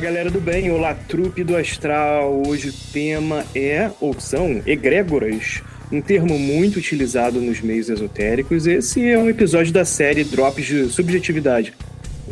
Galera 0.00 0.30
do 0.30 0.40
bem, 0.40 0.70
olá, 0.70 0.94
trupe 0.94 1.44
do 1.44 1.54
astral. 1.54 2.42
Hoje 2.46 2.70
o 2.70 2.72
tema 2.90 3.44
é, 3.54 3.90
ou 4.00 4.18
são, 4.18 4.62
egrégoras, 4.64 5.62
um 5.92 6.00
termo 6.00 6.38
muito 6.38 6.78
utilizado 6.78 7.38
nos 7.38 7.60
meios 7.60 7.90
esotéricos. 7.90 8.66
Esse 8.66 9.06
é 9.06 9.18
um 9.18 9.28
episódio 9.28 9.74
da 9.74 9.84
série 9.84 10.24
Drops 10.24 10.64
de 10.64 10.88
Subjetividade. 10.88 11.74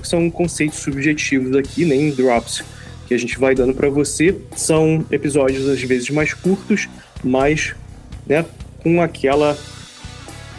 São 0.03 0.31
conceitos 0.31 0.79
subjetivos 0.79 1.55
aqui, 1.55 1.85
nem 1.85 2.11
drops, 2.11 2.65
que 3.07 3.13
a 3.13 3.19
gente 3.19 3.39
vai 3.39 3.55
dando 3.55 3.75
para 3.75 3.91
você. 3.91 4.35
São 4.57 5.05
episódios 5.11 5.69
às 5.69 5.83
vezes 5.83 6.09
mais 6.09 6.33
curtos, 6.33 6.89
mas 7.23 7.75
né, 8.27 8.47
com 8.83 9.03
aquela 9.03 9.59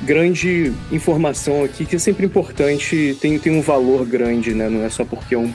grande 0.04 0.72
informação 0.92 1.64
aqui 1.64 1.86
que 1.86 1.96
é 1.96 2.00
sempre 2.00 2.24
importante, 2.24 3.18
tem, 3.20 3.40
tem 3.40 3.52
um 3.52 3.62
valor 3.62 4.06
grande, 4.06 4.54
né? 4.54 4.70
Não 4.70 4.84
é 4.84 4.90
só 4.90 5.04
porque 5.04 5.34
é 5.34 5.38
um 5.40 5.52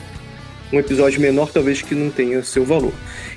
um 0.71 0.79
episódio 0.79 1.21
menor 1.21 1.51
talvez 1.51 1.81
que 1.81 1.95
não 1.95 2.09
tenha 2.09 2.43
seu 2.43 2.65
valor. 2.65 2.93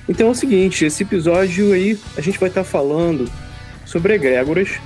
Então 0.09 0.28
é 0.28 0.31
o 0.31 0.34
seguinte, 0.34 0.84
esse 0.84 1.03
episódio 1.03 1.72
aí 1.72 1.99
a 2.16 2.21
gente 2.21 2.39
vai 2.39 2.49
estar 2.49 2.65
tá 2.65 2.69
falando 2.69 3.31
sobre 3.84 4.15
egrégoras 4.15 4.78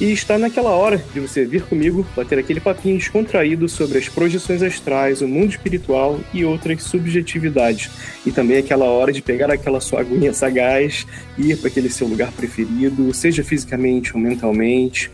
e 0.00 0.12
está 0.12 0.38
naquela 0.38 0.70
hora 0.70 0.96
de 1.12 1.20
você 1.20 1.44
vir 1.44 1.62
comigo 1.62 2.06
bater 2.16 2.38
aquele 2.38 2.58
papinho 2.58 2.96
descontraído 2.96 3.68
sobre 3.68 3.98
as 3.98 4.08
projeções 4.08 4.62
astrais, 4.62 5.20
o 5.20 5.28
mundo 5.28 5.50
espiritual 5.50 6.18
e 6.32 6.42
outras 6.42 6.82
subjetividades. 6.84 7.90
E 8.24 8.32
também 8.32 8.56
aquela 8.56 8.86
hora 8.86 9.12
de 9.12 9.20
pegar 9.20 9.50
aquela 9.50 9.78
sua 9.78 10.00
aguinha 10.00 10.32
sagaz 10.32 11.06
e 11.36 11.50
ir 11.50 11.58
para 11.58 11.68
aquele 11.68 11.90
seu 11.90 12.06
lugar 12.06 12.32
preferido, 12.32 13.12
seja 13.12 13.44
fisicamente 13.44 14.14
ou 14.14 14.20
mentalmente, 14.20 15.10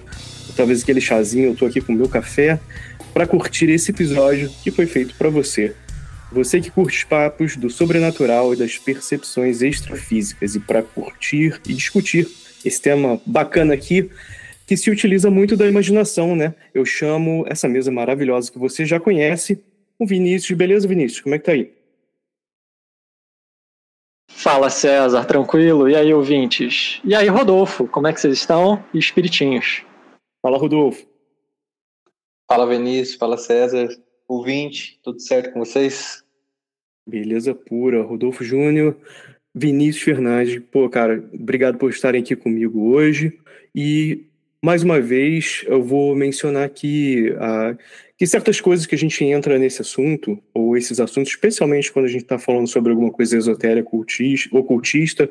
talvez 0.56 0.82
aquele 0.82 1.00
chazinho, 1.00 1.48
eu 1.48 1.56
tô 1.56 1.66
aqui 1.66 1.80
com 1.80 1.92
o 1.92 1.96
meu 1.96 2.08
café, 2.08 2.60
para 3.12 3.26
curtir 3.26 3.69
esse 3.69 3.91
episódio 3.91 4.48
que 4.62 4.70
foi 4.70 4.86
feito 4.86 5.14
para 5.16 5.28
você. 5.28 5.75
Você 6.36 6.60
que 6.60 6.70
curte 6.70 6.98
os 6.98 7.04
papos 7.04 7.56
do 7.56 7.70
sobrenatural 7.70 8.52
e 8.52 8.58
das 8.58 8.76
percepções 8.76 9.62
extrafísicas 9.62 10.54
e 10.54 10.60
para 10.60 10.82
curtir 10.82 11.58
e 11.66 11.72
discutir 11.72 12.28
esse 12.62 12.82
tema 12.82 13.19
bacana 13.24 13.72
aqui, 13.72 14.10
que 14.66 14.76
se 14.76 14.91
utiliza 14.91 15.30
muito 15.30 15.56
da 15.56 15.66
imaginação, 15.66 16.36
né? 16.36 16.54
Eu 16.75 16.84
chamo 16.84 17.46
essa 17.48 17.66
mesa 17.66 17.91
maravilhosa 17.91 18.52
que 18.52 18.58
você 18.58 18.84
já 18.84 19.00
conhece, 19.00 19.64
o 19.98 20.06
Vinícius. 20.06 20.58
Beleza, 20.58 20.86
Vinícius? 20.86 21.22
Como 21.22 21.34
é 21.34 21.38
que 21.38 21.44
tá 21.46 21.52
aí? 21.52 21.72
Fala, 24.28 24.69
César, 24.69 25.25
tranquilo? 25.25 25.88
E 25.88 25.96
aí, 25.96 26.12
ouvintes? 26.12 27.00
E 27.02 27.14
aí, 27.14 27.28
Rodolfo, 27.28 27.88
como 27.88 28.08
é 28.08 28.12
que 28.12 28.20
vocês 28.20 28.36
estão? 28.36 28.84
E 28.92 28.98
espiritinhos? 28.98 29.86
Fala, 30.42 30.58
Rodolfo. 30.58 31.06
Fala, 32.46 32.66
Vinícius. 32.66 33.16
Fala, 33.16 33.38
César 33.38 33.88
ouvinte, 34.28 34.98
tudo 35.02 35.20
certo 35.20 35.52
com 35.52 35.60
vocês? 35.60 36.25
Beleza 37.06 37.55
pura, 37.55 38.03
Rodolfo 38.03 38.43
Júnior, 38.43 38.97
Vinícius 39.55 40.05
Fernandes, 40.05 40.61
pô, 40.71 40.89
cara, 40.89 41.25
obrigado 41.33 41.78
por 41.78 41.91
estarem 41.91 42.21
aqui 42.21 42.34
comigo 42.34 42.91
hoje 42.91 43.39
e 43.75 44.25
mais 44.61 44.83
uma 44.83 45.00
vez 45.00 45.65
eu 45.67 45.83
vou 45.83 46.17
mencionar 46.17 46.69
que, 46.71 47.31
uh, 47.31 47.78
que 48.19 48.27
certas 48.27 48.61
coisas 48.61 48.87
que 48.87 48.94
a 48.94 48.99
gente 48.99 49.25
entra 49.25 49.59
nesse 49.59 49.81
assunto, 49.81 50.37
ou 50.53 50.77
esses 50.77 50.99
assuntos, 50.99 51.31
especialmente 51.31 51.93
quando 51.93 52.06
a 52.06 52.09
gente 52.09 52.22
está 52.22 52.39
falando 52.39 52.67
sobre 52.67 52.91
alguma 52.91 53.12
coisa 53.12 53.37
esotérica, 53.37 53.87
ocultista, 53.87 54.56
ocultista 54.56 55.31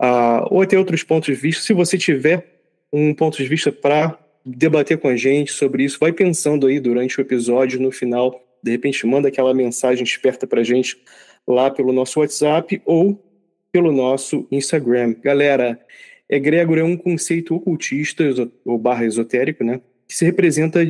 uh, 0.00 0.46
ou 0.50 0.62
até 0.62 0.78
outros 0.78 1.02
pontos 1.02 1.26
de 1.26 1.40
vista, 1.40 1.62
se 1.62 1.72
você 1.72 1.98
tiver 1.98 2.46
um 2.92 3.12
ponto 3.12 3.36
de 3.36 3.48
vista 3.48 3.72
para 3.72 4.16
debater 4.44 4.98
com 4.98 5.08
a 5.08 5.16
gente 5.16 5.52
sobre 5.52 5.84
isso. 5.84 5.98
Vai 5.98 6.12
pensando 6.12 6.68
aí 6.68 6.78
durante 6.78 7.18
o 7.18 7.20
episódio, 7.20 7.80
no 7.80 7.90
final, 7.90 8.45
de 8.66 8.72
repente 8.72 9.06
manda 9.06 9.28
aquela 9.28 9.54
mensagem 9.54 10.02
esperta 10.02 10.46
pra 10.46 10.64
gente 10.64 10.98
lá 11.46 11.70
pelo 11.70 11.92
nosso 11.92 12.18
WhatsApp 12.18 12.82
ou 12.84 13.22
pelo 13.70 13.92
nosso 13.92 14.46
Instagram. 14.50 15.14
Galera, 15.22 15.80
egrégora 16.28 16.80
é 16.80 16.84
um 16.84 16.96
conceito 16.96 17.54
ocultista 17.54 18.24
ou 18.64 18.76
barra 18.76 19.06
esotérico, 19.06 19.62
né? 19.62 19.80
Que 20.08 20.16
se 20.16 20.24
representa, 20.24 20.80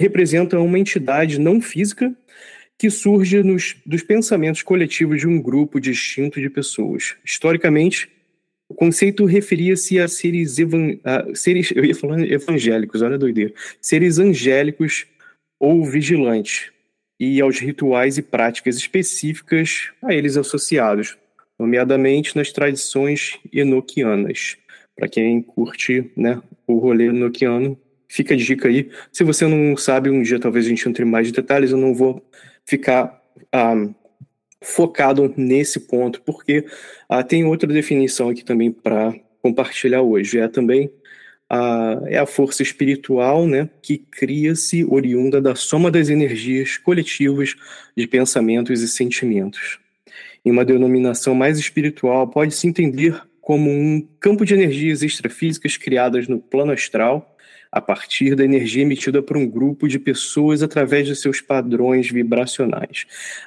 representa 0.00 0.58
uma 0.58 0.78
entidade 0.78 1.38
não 1.38 1.60
física 1.60 2.12
que 2.76 2.90
surge 2.90 3.40
nos, 3.44 3.76
dos 3.86 4.02
pensamentos 4.02 4.62
coletivos 4.62 5.20
de 5.20 5.28
um 5.28 5.40
grupo 5.40 5.80
distinto 5.80 6.40
de 6.40 6.50
pessoas. 6.50 7.14
Historicamente, 7.24 8.10
o 8.68 8.74
conceito 8.74 9.24
referia-se 9.24 10.00
a 10.00 10.08
seres, 10.08 10.58
evan 10.58 10.98
a 11.04 11.32
seres, 11.36 11.70
eu 11.76 11.84
ia 11.84 11.94
falando 11.94 12.24
evangélicos, 12.24 13.00
olha 13.00 13.14
a 13.14 13.18
doideira, 13.18 13.52
seres 13.80 14.18
angélicos 14.18 15.06
ou 15.60 15.84
vigilantes, 15.84 16.71
e 17.24 17.40
aos 17.40 17.60
rituais 17.60 18.18
e 18.18 18.22
práticas 18.22 18.76
específicas 18.76 19.92
a 20.02 20.12
eles 20.12 20.36
associados, 20.36 21.16
nomeadamente 21.56 22.34
nas 22.34 22.50
tradições 22.50 23.38
enoquianas. 23.52 24.56
Para 24.96 25.08
quem 25.08 25.40
curte 25.40 26.10
né, 26.16 26.42
o 26.66 26.78
rolê 26.78 27.06
enoquiano, 27.06 27.78
fica 28.08 28.34
a 28.34 28.36
dica 28.36 28.66
aí. 28.66 28.90
Se 29.12 29.22
você 29.22 29.46
não 29.46 29.76
sabe, 29.76 30.10
um 30.10 30.20
dia 30.20 30.40
talvez 30.40 30.66
a 30.66 30.68
gente 30.68 30.88
entre 30.88 31.04
mais 31.04 31.30
detalhes, 31.30 31.70
eu 31.70 31.78
não 31.78 31.94
vou 31.94 32.20
ficar 32.66 33.22
ah, 33.52 33.88
focado 34.60 35.32
nesse 35.36 35.78
ponto, 35.78 36.20
porque 36.22 36.66
ah, 37.08 37.22
tem 37.22 37.44
outra 37.44 37.72
definição 37.72 38.30
aqui 38.30 38.44
também 38.44 38.72
para 38.72 39.14
compartilhar 39.40 40.02
hoje. 40.02 40.40
É 40.40 40.48
também 40.48 40.90
a, 41.54 42.00
é 42.06 42.16
a 42.16 42.24
força 42.24 42.62
espiritual 42.62 43.46
né, 43.46 43.68
que 43.82 43.98
cria-se 43.98 44.86
oriunda 44.86 45.38
da 45.38 45.54
soma 45.54 45.90
das 45.90 46.08
energias 46.08 46.78
coletivas 46.78 47.54
de 47.94 48.06
pensamentos 48.06 48.80
e 48.80 48.88
sentimentos. 48.88 49.78
Em 50.42 50.50
uma 50.50 50.64
denominação 50.64 51.34
mais 51.34 51.58
espiritual, 51.58 52.26
pode-se 52.26 52.66
entender 52.66 53.20
como 53.38 53.70
um 53.70 54.00
campo 54.18 54.46
de 54.46 54.54
energias 54.54 55.02
extrafísicas 55.02 55.76
criadas 55.76 56.26
no 56.26 56.40
plano 56.40 56.72
astral 56.72 57.36
a 57.70 57.82
partir 57.82 58.34
da 58.34 58.44
energia 58.44 58.82
emitida 58.82 59.22
por 59.22 59.36
um 59.36 59.46
grupo 59.46 59.86
de 59.86 59.98
pessoas 59.98 60.62
através 60.62 61.06
de 61.06 61.14
seus 61.14 61.42
padrões 61.42 62.10
vibracionais. 62.10 63.04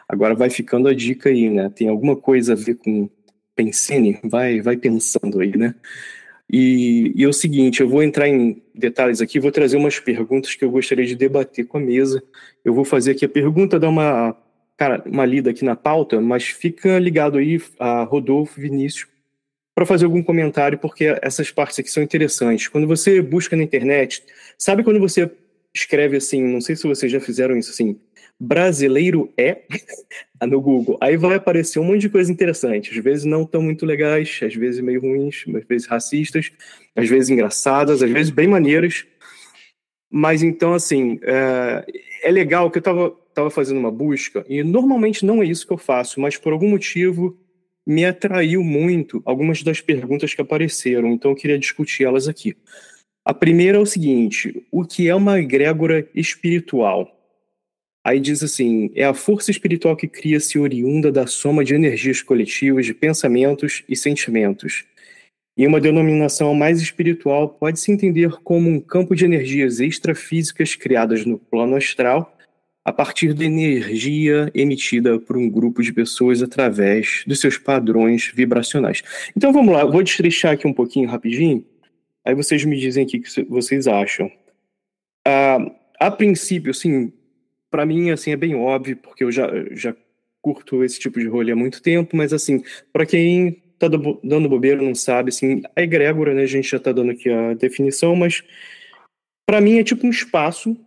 Agora 0.07 0.35
vai 0.35 0.51
ficando 0.51 0.87
a 0.87 0.93
dica 0.93 1.29
aí, 1.29 1.49
né? 1.49 1.71
Tem 1.73 1.87
alguma 1.87 2.15
coisa 2.15 2.53
a 2.53 2.55
ver 2.55 2.75
com 2.75 3.09
Pensene? 3.55 4.19
Vai, 4.23 4.61
vai 4.61 4.75
pensando 4.75 5.39
aí, 5.39 5.55
né? 5.57 5.73
E, 6.49 7.11
e, 7.15 7.23
é 7.23 7.27
o 7.27 7.33
seguinte, 7.33 7.81
eu 7.81 7.89
vou 7.89 8.03
entrar 8.03 8.27
em 8.27 8.61
detalhes 8.73 9.21
aqui, 9.21 9.39
vou 9.39 9.51
trazer 9.51 9.77
umas 9.77 9.99
perguntas 9.99 10.53
que 10.53 10.63
eu 10.63 10.69
gostaria 10.69 11.05
de 11.05 11.15
debater 11.15 11.65
com 11.65 11.77
a 11.77 11.81
mesa. 11.81 12.23
Eu 12.63 12.73
vou 12.73 12.85
fazer 12.85 13.11
aqui 13.11 13.25
a 13.25 13.29
pergunta, 13.29 13.79
dar 13.79 13.89
uma, 13.89 14.37
cara, 14.77 15.03
uma 15.05 15.25
lida 15.25 15.49
aqui 15.49 15.65
na 15.65 15.75
pauta, 15.75 16.21
mas 16.21 16.45
fica 16.45 16.99
ligado 16.99 17.37
aí 17.37 17.61
a 17.79 18.03
Rodolfo, 18.03 18.59
Vinícius, 18.59 19.07
para 19.73 19.85
fazer 19.85 20.05
algum 20.05 20.23
comentário, 20.23 20.77
porque 20.77 21.17
essas 21.21 21.51
partes 21.51 21.79
aqui 21.79 21.89
são 21.91 22.03
interessantes. 22.03 22.67
Quando 22.67 22.87
você 22.87 23.21
busca 23.21 23.55
na 23.55 23.63
internet, 23.63 24.23
sabe 24.57 24.83
quando 24.83 24.99
você 24.99 25.29
escreve 25.73 26.15
assim, 26.15 26.41
não 26.41 26.61
sei 26.61 26.75
se 26.75 26.87
vocês 26.87 27.11
já 27.11 27.19
fizeram 27.19 27.57
isso 27.57 27.71
assim, 27.71 27.99
brasileiro 28.39 29.31
é 29.37 29.63
no 30.45 30.61
Google. 30.61 30.97
Aí 31.01 31.17
vai 31.17 31.35
aparecer 31.35 31.79
um 31.79 31.85
monte 31.85 32.01
de 32.01 32.09
coisa 32.09 32.31
interessante. 32.31 32.91
Às 32.91 33.03
vezes 33.03 33.25
não 33.25 33.45
tão 33.45 33.61
muito 33.61 33.85
legais, 33.85 34.39
às 34.43 34.55
vezes 34.55 34.81
meio 34.81 35.01
ruins, 35.01 35.45
às 35.55 35.65
vezes 35.65 35.87
racistas, 35.87 36.51
às 36.95 37.07
vezes 37.09 37.29
engraçadas, 37.29 38.03
às 38.03 38.11
vezes 38.11 38.31
bem 38.31 38.47
maneiras. 38.47 39.05
Mas 40.11 40.43
então, 40.43 40.73
assim, 40.73 41.19
é, 41.23 41.85
é 42.23 42.31
legal 42.31 42.69
que 42.69 42.77
eu 42.77 42.81
estava 42.81 43.15
tava 43.35 43.51
fazendo 43.51 43.79
uma 43.79 43.91
busca, 43.91 44.45
e 44.47 44.63
normalmente 44.63 45.25
não 45.25 45.43
é 45.43 45.45
isso 45.45 45.67
que 45.67 45.73
eu 45.73 45.77
faço, 45.77 46.21
mas 46.21 46.37
por 46.37 46.53
algum 46.53 46.69
motivo 46.69 47.37
me 47.85 48.05
atraiu 48.05 48.63
muito 48.63 49.21
algumas 49.25 49.61
das 49.61 49.81
perguntas 49.81 50.33
que 50.33 50.41
apareceram, 50.41 51.09
então 51.09 51.31
eu 51.31 51.35
queria 51.35 51.59
discutir 51.59 52.05
elas 52.05 52.27
aqui. 52.27 52.55
A 53.25 53.33
primeira 53.33 53.77
é 53.77 53.81
o 53.81 53.85
seguinte: 53.85 54.65
o 54.71 54.85
que 54.85 55.09
é 55.09 55.13
uma 55.13 55.39
egrégora 55.39 56.07
espiritual? 56.15 57.14
Aí 58.05 58.19
diz 58.19 58.43
assim: 58.43 58.91
é 58.93 59.03
a 59.03 59.15
força 59.15 59.49
espiritual 59.49 59.95
que 59.95 60.07
cria-se 60.07 60.59
oriunda 60.59 61.11
da 61.11 61.25
soma 61.25 61.65
de 61.65 61.73
energias 61.73 62.21
coletivas, 62.21 62.85
de 62.85 62.93
pensamentos 62.93 63.83
e 63.89 63.95
sentimentos. 63.95 64.85
E 65.57 65.65
uma 65.65 65.81
denominação 65.81 66.53
mais 66.53 66.79
espiritual 66.79 67.49
pode 67.49 67.79
se 67.79 67.91
entender 67.91 68.29
como 68.43 68.69
um 68.69 68.79
campo 68.79 69.15
de 69.15 69.25
energias 69.25 69.79
extrafísicas 69.79 70.75
criadas 70.75 71.25
no 71.25 71.39
plano 71.39 71.75
astral 71.75 72.31
a 72.83 72.93
partir 72.93 73.33
da 73.33 73.43
energia 73.43 74.51
emitida 74.53 75.17
por 75.19 75.35
um 75.35 75.49
grupo 75.49 75.81
de 75.81 75.91
pessoas 75.91 76.43
através 76.43 77.23
dos 77.25 77.39
seus 77.39 77.57
padrões 77.57 78.31
vibracionais. 78.35 79.01
Então 79.35 79.51
vamos 79.51 79.73
lá, 79.73 79.83
vou 79.83 80.03
destrechar 80.03 80.53
aqui 80.53 80.67
um 80.67 80.73
pouquinho 80.73 81.09
rapidinho, 81.09 81.65
aí 82.23 82.35
vocês 82.35 82.63
me 82.63 82.77
dizem 82.79 83.05
o 83.05 83.07
que 83.07 83.23
vocês 83.49 83.87
acham. 83.87 84.29
Ah, 85.25 85.57
a 85.99 86.11
princípio, 86.11 86.69
assim, 86.69 87.11
para 87.75 87.85
mim, 87.85 88.09
assim, 88.09 88.31
é 88.31 88.37
bem 88.37 88.55
óbvio, 88.55 88.95
porque 88.95 89.21
eu 89.21 89.29
já, 89.29 89.49
já 89.71 89.93
curto 90.41 90.81
esse 90.81 90.97
tipo 90.97 91.19
de 91.19 91.27
rolê 91.27 91.51
há 91.51 91.57
muito 91.57 91.81
tempo, 91.81 92.15
mas, 92.15 92.31
assim, 92.31 92.63
para 92.93 93.05
quem 93.05 93.61
tá 93.77 93.89
dando 93.89 94.47
bobeira 94.47 94.81
não 94.81 94.95
sabe, 94.95 95.27
assim, 95.27 95.61
a 95.75 95.81
egrégora, 95.81 96.33
né, 96.33 96.43
a 96.43 96.47
gente 96.47 96.69
já 96.69 96.79
tá 96.79 96.93
dando 96.93 97.11
aqui 97.11 97.29
a 97.29 97.53
definição, 97.53 98.15
mas 98.15 98.41
para 99.45 99.59
mim 99.59 99.77
é 99.77 99.83
tipo 99.83 100.07
um 100.07 100.09
espaço 100.09 100.77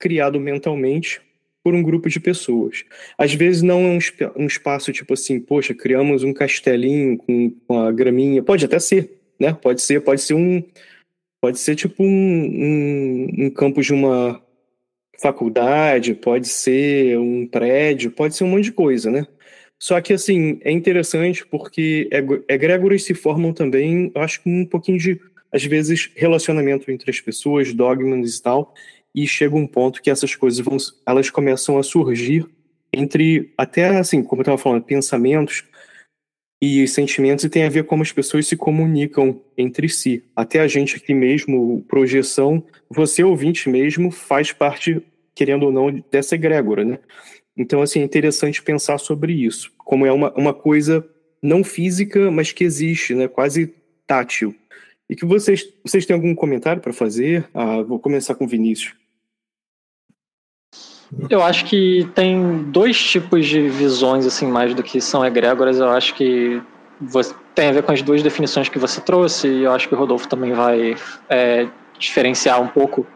criado 0.00 0.40
mentalmente 0.40 1.20
por 1.62 1.74
um 1.74 1.82
grupo 1.82 2.08
de 2.08 2.18
pessoas. 2.18 2.82
Às 3.18 3.34
vezes 3.34 3.60
não 3.60 3.80
é 3.80 3.90
um, 3.90 3.98
um 4.42 4.46
espaço 4.46 4.90
tipo 4.90 5.12
assim, 5.12 5.38
poxa, 5.38 5.74
criamos 5.74 6.24
um 6.24 6.32
castelinho 6.32 7.18
com, 7.18 7.50
com 7.68 7.78
a 7.78 7.92
graminha, 7.92 8.42
pode 8.42 8.64
até 8.64 8.78
ser, 8.78 9.20
né, 9.38 9.52
pode 9.52 9.82
ser, 9.82 10.00
pode 10.00 10.22
ser 10.22 10.32
um, 10.32 10.64
pode 11.42 11.58
ser 11.58 11.74
tipo 11.74 12.02
um, 12.02 12.08
um, 12.08 13.26
um 13.44 13.50
campo 13.50 13.82
de 13.82 13.92
uma 13.92 14.42
faculdade, 15.22 16.14
pode 16.14 16.48
ser 16.48 17.16
um 17.18 17.46
prédio, 17.46 18.10
pode 18.10 18.34
ser 18.34 18.44
um 18.44 18.48
monte 18.48 18.64
de 18.64 18.72
coisa, 18.72 19.10
né? 19.10 19.26
Só 19.78 20.00
que, 20.00 20.12
assim, 20.12 20.60
é 20.62 20.70
interessante 20.70 21.46
porque 21.46 22.08
egrégoras 22.48 23.04
se 23.04 23.14
formam 23.14 23.52
também, 23.52 24.10
eu 24.14 24.20
acho 24.20 24.42
que 24.42 24.50
um 24.50 24.66
pouquinho 24.66 24.98
de, 24.98 25.20
às 25.52 25.64
vezes, 25.64 26.10
relacionamento 26.14 26.90
entre 26.90 27.10
as 27.10 27.20
pessoas, 27.20 27.72
dogmas 27.72 28.36
e 28.36 28.42
tal, 28.42 28.74
e 29.14 29.26
chega 29.26 29.56
um 29.56 29.66
ponto 29.66 30.02
que 30.02 30.10
essas 30.10 30.34
coisas 30.34 30.64
vão, 30.64 30.76
elas 31.06 31.30
começam 31.30 31.78
a 31.78 31.82
surgir 31.82 32.46
entre, 32.92 33.52
até 33.56 33.96
assim, 33.96 34.22
como 34.22 34.40
eu 34.40 34.44
estava 34.44 34.58
falando, 34.58 34.84
pensamentos 34.84 35.64
e 36.62 36.86
sentimentos, 36.86 37.44
e 37.44 37.48
tem 37.48 37.64
a 37.64 37.68
ver 37.68 37.84
como 37.84 38.02
as 38.02 38.12
pessoas 38.12 38.46
se 38.46 38.56
comunicam 38.56 39.40
entre 39.58 39.88
si. 39.88 40.24
Até 40.36 40.60
a 40.60 40.68
gente 40.68 40.96
aqui 40.96 41.12
mesmo, 41.12 41.84
projeção, 41.88 42.64
você 42.88 43.24
ouvinte 43.24 43.68
mesmo, 43.68 44.10
faz 44.12 44.52
parte 44.52 45.02
querendo 45.34 45.64
ou 45.64 45.72
não, 45.72 46.04
dessa 46.10 46.34
egrégora, 46.34 46.84
né? 46.84 46.98
Então, 47.56 47.82
assim, 47.82 48.00
é 48.00 48.04
interessante 48.04 48.62
pensar 48.62 48.98
sobre 48.98 49.32
isso, 49.32 49.70
como 49.78 50.06
é 50.06 50.12
uma, 50.12 50.32
uma 50.32 50.54
coisa 50.54 51.06
não 51.42 51.62
física, 51.64 52.30
mas 52.30 52.52
que 52.52 52.64
existe, 52.64 53.14
né? 53.14 53.28
Quase 53.28 53.74
tátil. 54.06 54.54
E 55.08 55.16
que 55.16 55.26
vocês, 55.26 55.68
vocês 55.84 56.06
têm 56.06 56.14
algum 56.14 56.34
comentário 56.34 56.80
para 56.80 56.92
fazer? 56.92 57.48
Ah, 57.52 57.82
vou 57.82 57.98
começar 57.98 58.34
com 58.34 58.44
o 58.44 58.48
Vinícius. 58.48 58.94
Eu 61.28 61.42
acho 61.42 61.66
que 61.66 62.08
tem 62.14 62.62
dois 62.70 62.98
tipos 62.98 63.46
de 63.46 63.68
visões, 63.68 64.24
assim, 64.24 64.46
mais 64.46 64.74
do 64.74 64.82
que 64.82 65.00
são 65.00 65.24
egrégoras. 65.24 65.78
Eu 65.78 65.90
acho 65.90 66.14
que 66.14 66.62
tem 67.54 67.68
a 67.68 67.72
ver 67.72 67.82
com 67.82 67.92
as 67.92 68.00
duas 68.00 68.22
definições 68.22 68.68
que 68.68 68.78
você 68.78 69.00
trouxe, 69.00 69.48
e 69.48 69.64
eu 69.64 69.72
acho 69.72 69.88
que 69.88 69.94
o 69.94 69.98
Rodolfo 69.98 70.26
também 70.26 70.52
vai 70.52 70.96
é, 71.28 71.68
diferenciar 71.98 72.62
um 72.62 72.68
pouco 72.68 73.06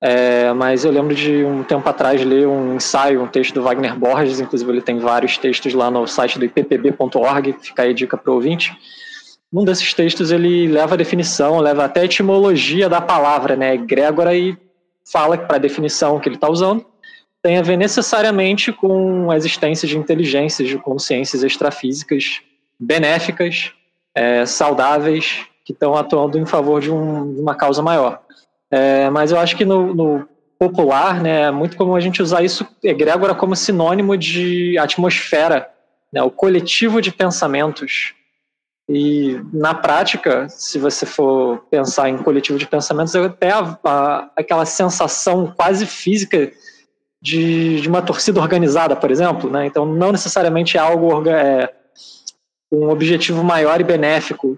é, 0.00 0.52
mas 0.52 0.84
eu 0.84 0.90
lembro 0.90 1.14
de 1.14 1.44
um 1.44 1.62
tempo 1.62 1.88
atrás 1.88 2.24
ler 2.24 2.46
um 2.46 2.76
ensaio, 2.76 3.22
um 3.22 3.26
texto 3.26 3.54
do 3.54 3.62
Wagner 3.62 3.96
Borges, 3.96 4.40
inclusive 4.40 4.70
ele 4.70 4.82
tem 4.82 4.98
vários 4.98 5.36
textos 5.36 5.74
lá 5.74 5.90
no 5.90 6.06
site 6.06 6.38
do 6.38 6.44
ippb.org, 6.44 7.56
fica 7.60 7.82
aí 7.82 7.94
dica 7.94 8.16
para 8.16 8.30
o 8.30 8.34
ouvinte. 8.34 8.76
Um 9.52 9.64
desses 9.64 9.94
textos 9.94 10.30
ele 10.30 10.68
leva 10.68 10.94
a 10.94 10.98
definição, 10.98 11.58
leva 11.58 11.84
até 11.84 12.02
a 12.02 12.04
etimologia 12.04 12.88
da 12.88 13.00
palavra, 13.00 13.56
né, 13.56 13.74
egrégora, 13.74 14.34
e 14.36 14.56
fala 15.10 15.38
para 15.38 15.56
a 15.56 15.60
definição 15.60 16.20
que 16.20 16.28
ele 16.28 16.36
está 16.36 16.48
usando 16.50 16.84
tem 17.42 17.56
a 17.56 17.62
ver 17.62 17.76
necessariamente 17.76 18.72
com 18.72 19.30
a 19.30 19.36
existência 19.36 19.86
de 19.86 19.96
inteligências, 19.96 20.68
de 20.68 20.76
consciências 20.78 21.42
extrafísicas 21.42 22.42
benéficas, 22.78 23.72
é, 24.14 24.44
saudáveis, 24.44 25.46
que 25.64 25.72
estão 25.72 25.94
atuando 25.94 26.38
em 26.38 26.46
favor 26.46 26.80
de, 26.80 26.90
um, 26.90 27.34
de 27.34 27.40
uma 27.40 27.54
causa 27.54 27.82
maior. 27.82 28.20
É, 28.70 29.08
mas 29.10 29.32
eu 29.32 29.38
acho 29.38 29.56
que 29.56 29.64
no, 29.64 29.94
no, 29.94 30.28
popular, 30.58 31.22
né, 31.22 31.42
é 31.42 31.50
muito 31.50 31.76
comum 31.76 31.94
a 31.94 32.00
gente 32.00 32.20
usar 32.20 32.42
isso, 32.42 32.66
egrégora, 32.82 33.34
como 33.34 33.54
sinônimo 33.54 34.16
de 34.16 34.76
atmosfera, 34.76 35.70
né, 36.12 36.22
o 36.22 36.30
coletivo 36.30 37.00
de 37.00 37.12
pensamentos. 37.12 38.14
E 38.88 39.40
na 39.52 39.74
prática, 39.74 40.48
se 40.48 40.78
você 40.78 41.06
for 41.06 41.58
pensar 41.70 42.08
em 42.08 42.18
coletivo 42.18 42.58
de 42.58 42.66
pensamentos, 42.66 43.14
é 43.14 43.24
até 43.24 43.50
a, 43.50 43.78
a, 43.84 44.30
aquela 44.34 44.64
sensação 44.64 45.52
quase 45.54 45.86
física 45.86 46.50
de, 47.20 47.80
de, 47.82 47.88
uma 47.88 48.02
torcida 48.02 48.40
organizada, 48.40 48.96
por 48.96 49.10
exemplo. 49.10 49.50
Né? 49.50 49.66
Então, 49.66 49.84
não 49.84 50.10
necessariamente 50.10 50.78
é 50.78 50.80
algo 50.80 51.28
é, 51.28 51.70
um 52.72 52.88
objetivo 52.88 53.44
maior 53.44 53.80
e 53.80 53.84
benéfico 53.84 54.57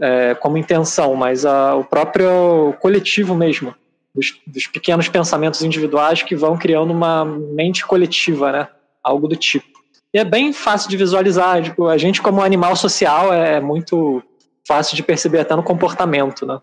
é, 0.00 0.34
como 0.34 0.58
intenção, 0.58 1.14
mas 1.14 1.44
a, 1.44 1.74
o 1.74 1.84
próprio 1.84 2.74
coletivo 2.80 3.34
mesmo, 3.34 3.74
dos, 4.14 4.40
dos, 4.46 4.66
pequenos 4.66 5.08
pensamentos 5.08 5.62
individuais 5.62 6.22
que 6.22 6.36
vão 6.36 6.56
criando 6.56 6.92
uma 6.92 7.24
mente 7.24 7.86
coletiva, 7.86 8.52
né? 8.52 8.68
Algo 9.02 9.28
do 9.28 9.36
tipo. 9.36 9.78
E 10.12 10.18
é 10.18 10.24
bem 10.24 10.52
fácil 10.52 10.88
de 10.88 10.96
visualizar, 10.96 11.62
tipo, 11.62 11.86
a 11.86 11.98
gente 11.98 12.22
como 12.22 12.42
animal 12.42 12.74
social 12.76 13.32
é 13.32 13.60
muito 13.60 14.22
fácil 14.66 14.96
de 14.96 15.02
perceber 15.02 15.40
até 15.40 15.54
no 15.54 15.62
comportamento, 15.62 16.46
né? 16.46 16.60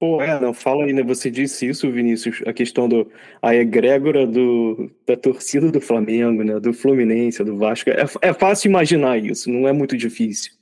Pô, 0.00 0.22
é, 0.22 0.38
não, 0.38 0.54
fala 0.54 0.84
aí, 0.84 0.92
né? 0.92 1.02
Você 1.02 1.28
disse 1.28 1.66
isso, 1.66 1.90
Vinícius, 1.90 2.40
a 2.46 2.52
questão 2.52 2.88
do 2.88 3.10
a 3.42 3.52
egrégora 3.54 4.24
do, 4.26 4.88
da 5.04 5.16
torcida 5.16 5.72
do 5.72 5.80
Flamengo, 5.80 6.44
né? 6.44 6.60
Do 6.60 6.72
Fluminense, 6.72 7.42
do 7.42 7.56
Vasco. 7.56 7.90
É, 7.90 8.04
é 8.22 8.32
fácil 8.32 8.68
imaginar 8.68 9.18
isso, 9.18 9.50
não 9.50 9.66
é 9.66 9.72
muito 9.72 9.96
difícil. 9.96 10.52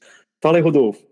Fala 0.41 0.57
aí, 0.57 0.63
Rodolfo. 0.63 1.06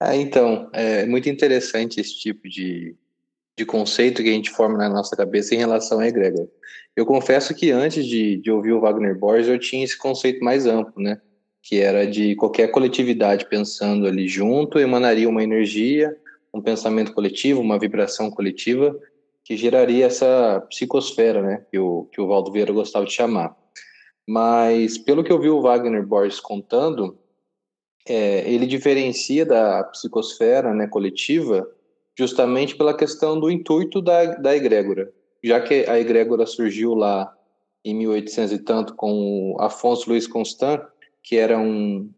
Ah, 0.00 0.14
então, 0.16 0.70
é 0.72 1.04
muito 1.06 1.28
interessante 1.28 2.00
esse 2.00 2.16
tipo 2.16 2.48
de, 2.48 2.94
de 3.56 3.66
conceito 3.66 4.22
que 4.22 4.28
a 4.28 4.32
gente 4.32 4.50
forma 4.50 4.78
na 4.78 4.88
nossa 4.88 5.16
cabeça 5.16 5.54
em 5.54 5.58
relação 5.58 5.98
à 5.98 6.06
egrégora. 6.06 6.48
Eu 6.94 7.04
confesso 7.04 7.54
que 7.54 7.70
antes 7.70 8.06
de, 8.06 8.36
de 8.36 8.50
ouvir 8.50 8.72
o 8.72 8.80
Wagner 8.80 9.18
Borges, 9.18 9.48
eu 9.48 9.58
tinha 9.58 9.84
esse 9.84 9.98
conceito 9.98 10.44
mais 10.44 10.66
amplo, 10.66 11.02
né? 11.02 11.20
Que 11.62 11.80
era 11.80 12.06
de 12.06 12.36
qualquer 12.36 12.68
coletividade 12.68 13.48
pensando 13.48 14.06
ali 14.06 14.28
junto, 14.28 14.78
emanaria 14.78 15.28
uma 15.28 15.42
energia, 15.42 16.16
um 16.54 16.62
pensamento 16.62 17.12
coletivo, 17.12 17.60
uma 17.60 17.78
vibração 17.78 18.30
coletiva, 18.30 18.96
que 19.44 19.56
geraria 19.56 20.06
essa 20.06 20.60
psicosfera, 20.68 21.42
né? 21.42 21.64
Que 21.70 21.78
o, 21.78 22.04
que 22.12 22.20
o 22.20 22.26
Valdo 22.28 22.52
Vieira 22.52 22.72
gostava 22.72 23.04
de 23.04 23.12
chamar. 23.12 23.56
Mas, 24.26 24.96
pelo 24.96 25.24
que 25.24 25.32
eu 25.32 25.40
vi 25.40 25.48
o 25.48 25.60
Wagner 25.60 26.06
Borges 26.06 26.38
contando, 26.38 27.18
é, 28.08 28.50
ele 28.50 28.66
diferencia 28.66 29.44
da 29.44 29.84
psicosfera 29.84 30.74
né, 30.74 30.86
coletiva 30.86 31.68
justamente 32.16 32.76
pela 32.76 32.96
questão 32.96 33.38
do 33.38 33.50
intuito 33.50 34.00
da, 34.00 34.24
da 34.36 34.56
egrégora. 34.56 35.12
Já 35.42 35.60
que 35.60 35.84
a 35.88 36.00
egrégora 36.00 36.46
surgiu 36.46 36.94
lá 36.94 37.32
em 37.84 37.94
1800 37.94 38.52
e 38.52 38.58
tanto 38.58 38.94
com 38.94 39.56
Afonso 39.60 40.10
Luiz 40.10 40.26
Constant, 40.26 40.80
que 41.22 41.36
era 41.36 41.58
um 41.58 42.10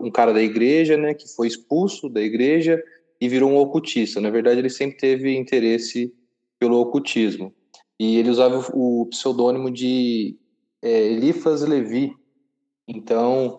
um 0.00 0.10
cara 0.10 0.32
da 0.32 0.42
igreja, 0.42 0.96
né, 0.96 1.14
que 1.14 1.28
foi 1.28 1.46
expulso 1.46 2.08
da 2.08 2.20
igreja 2.20 2.82
e 3.20 3.28
virou 3.28 3.50
um 3.50 3.56
ocultista. 3.56 4.20
Na 4.20 4.30
verdade, 4.30 4.60
ele 4.60 4.70
sempre 4.70 4.96
teve 4.96 5.36
interesse 5.36 6.12
pelo 6.58 6.80
ocultismo. 6.80 7.54
E 7.98 8.16
ele 8.16 8.30
usava 8.30 8.58
o, 8.72 9.02
o 9.02 9.06
pseudônimo 9.06 9.70
de 9.70 10.36
é, 10.82 11.08
Levi. 11.66 12.12
Então, 12.86 13.58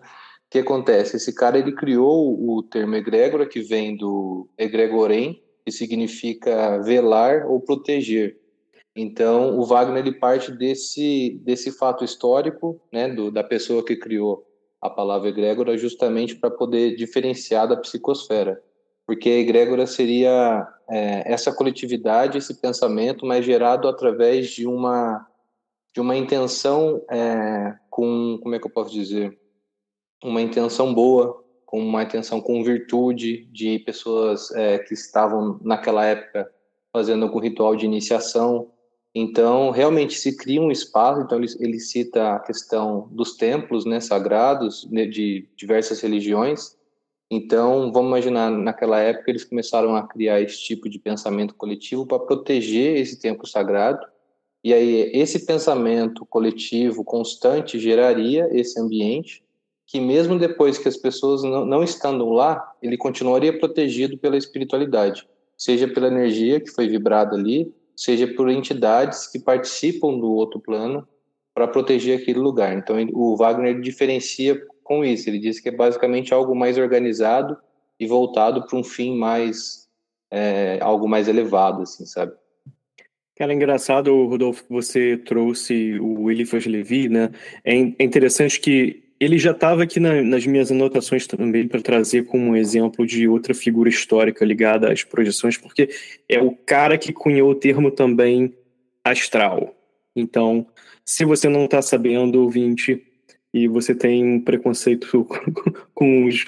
que 0.50 0.58
acontece? 0.58 1.16
Esse 1.16 1.32
cara 1.32 1.58
ele 1.58 1.72
criou 1.72 2.36
o 2.36 2.62
termo 2.62 2.96
egrégora, 2.96 3.46
que 3.46 3.60
vem 3.60 3.96
do 3.96 4.48
egregorem, 4.58 5.40
que 5.64 5.70
significa 5.70 6.78
velar 6.82 7.46
ou 7.46 7.60
proteger. 7.60 8.36
Então, 8.96 9.56
o 9.58 9.64
Wagner 9.64 10.04
ele 10.04 10.18
parte 10.18 10.50
desse 10.50 11.40
desse 11.44 11.70
fato 11.70 12.04
histórico, 12.04 12.80
né, 12.92 13.08
do, 13.08 13.30
da 13.30 13.44
pessoa 13.44 13.84
que 13.84 13.94
criou 13.94 14.44
a 14.82 14.90
palavra 14.90 15.28
egrégora, 15.28 15.78
justamente 15.78 16.34
para 16.34 16.50
poder 16.50 16.96
diferenciar 16.96 17.68
da 17.68 17.76
psicosfera, 17.76 18.60
porque 19.06 19.28
a 19.28 19.38
egrégora 19.38 19.86
seria 19.86 20.66
é, 20.88 21.32
essa 21.32 21.52
coletividade, 21.54 22.38
esse 22.38 22.60
pensamento, 22.60 23.24
mas 23.24 23.44
gerado 23.44 23.86
através 23.86 24.48
de 24.50 24.66
uma 24.66 25.26
de 25.92 26.00
uma 26.00 26.16
intenção 26.16 27.02
é, 27.10 27.74
com 27.88 28.38
como 28.40 28.54
é 28.54 28.58
que 28.58 28.66
eu 28.66 28.70
posso 28.70 28.92
dizer, 28.92 29.36
uma 30.22 30.40
intenção 30.40 30.92
boa, 30.92 31.42
com 31.64 31.80
uma 31.80 32.02
intenção 32.02 32.40
com 32.40 32.64
virtude 32.64 33.44
de 33.52 33.78
pessoas 33.80 34.50
é, 34.52 34.78
que 34.78 34.94
estavam 34.94 35.58
naquela 35.62 36.04
época 36.04 36.50
fazendo 36.92 37.24
algum 37.24 37.38
ritual 37.38 37.76
de 37.76 37.86
iniciação 37.86 38.70
então, 39.14 39.70
realmente 39.70 40.14
se 40.14 40.36
cria 40.36 40.60
um 40.60 40.70
espaço. 40.70 41.20
Então, 41.20 41.38
ele, 41.38 41.48
ele 41.58 41.80
cita 41.80 42.34
a 42.34 42.40
questão 42.40 43.08
dos 43.10 43.36
templos 43.36 43.84
né, 43.84 44.00
sagrados 44.00 44.88
né, 44.90 45.04
de 45.04 45.48
diversas 45.56 46.00
religiões. 46.00 46.76
Então, 47.30 47.92
vamos 47.92 48.08
imaginar, 48.08 48.50
naquela 48.50 49.00
época, 49.00 49.30
eles 49.30 49.44
começaram 49.44 49.96
a 49.96 50.06
criar 50.06 50.40
esse 50.40 50.62
tipo 50.62 50.88
de 50.88 50.98
pensamento 50.98 51.54
coletivo 51.54 52.06
para 52.06 52.18
proteger 52.20 52.98
esse 52.98 53.20
templo 53.20 53.46
sagrado. 53.46 54.04
E 54.62 54.72
aí, 54.72 55.10
esse 55.14 55.44
pensamento 55.44 56.24
coletivo 56.26 57.04
constante 57.04 57.78
geraria 57.78 58.48
esse 58.52 58.78
ambiente 58.78 59.42
que, 59.90 59.98
mesmo 59.98 60.38
depois 60.38 60.78
que 60.78 60.86
as 60.86 60.96
pessoas 60.96 61.42
não, 61.42 61.66
não 61.66 61.82
estando 61.82 62.28
lá, 62.30 62.72
ele 62.80 62.96
continuaria 62.96 63.58
protegido 63.58 64.16
pela 64.16 64.36
espiritualidade, 64.36 65.26
seja 65.58 65.88
pela 65.88 66.06
energia 66.06 66.60
que 66.60 66.70
foi 66.70 66.86
vibrada 66.86 67.34
ali, 67.34 67.74
seja 67.96 68.28
por 68.28 68.48
entidades 68.48 69.26
que 69.26 69.40
participam 69.40 70.16
do 70.16 70.30
outro 70.30 70.60
plano 70.60 71.06
para 71.52 71.66
proteger 71.66 72.20
aquele 72.20 72.38
lugar. 72.38 72.72
Então, 72.78 72.96
o 73.12 73.36
Wagner 73.36 73.80
diferencia 73.80 74.64
com 74.84 75.04
isso. 75.04 75.28
Ele 75.28 75.40
diz 75.40 75.58
que 75.58 75.68
é 75.68 75.72
basicamente 75.72 76.32
algo 76.32 76.54
mais 76.54 76.78
organizado 76.78 77.56
e 77.98 78.06
voltado 78.06 78.64
para 78.64 78.78
um 78.78 78.84
fim 78.84 79.18
mais 79.18 79.88
é, 80.30 80.78
algo 80.80 81.08
mais 81.08 81.26
elevado, 81.26 81.82
assim, 81.82 82.06
sabe? 82.06 82.32
É 83.36 83.52
engraçado, 83.52 84.26
Rodolfo, 84.26 84.64
você 84.70 85.16
trouxe 85.16 85.98
o 85.98 86.30
Eliphas 86.30 86.64
Levi, 86.66 87.08
né? 87.08 87.30
É, 87.64 87.74
é 87.74 88.04
interessante 88.04 88.60
que 88.60 89.09
ele 89.20 89.38
já 89.38 89.50
estava 89.50 89.82
aqui 89.82 90.00
na, 90.00 90.22
nas 90.22 90.46
minhas 90.46 90.72
anotações 90.72 91.26
também 91.26 91.68
para 91.68 91.82
trazer 91.82 92.24
como 92.24 92.56
exemplo 92.56 93.06
de 93.06 93.28
outra 93.28 93.52
figura 93.52 93.90
histórica 93.90 94.44
ligada 94.46 94.90
às 94.90 95.04
projeções, 95.04 95.58
porque 95.58 95.90
é 96.26 96.40
o 96.40 96.52
cara 96.52 96.96
que 96.96 97.12
cunhou 97.12 97.50
o 97.50 97.54
termo 97.54 97.90
também 97.90 98.54
astral. 99.04 99.76
Então, 100.16 100.66
se 101.04 101.24
você 101.26 101.50
não 101.50 101.66
está 101.66 101.82
sabendo, 101.82 102.40
ouvinte, 102.40 103.04
e 103.52 103.68
você 103.68 103.94
tem 103.94 104.24
um 104.24 104.40
preconceito 104.40 105.26
com, 105.92 106.26
os, 106.26 106.46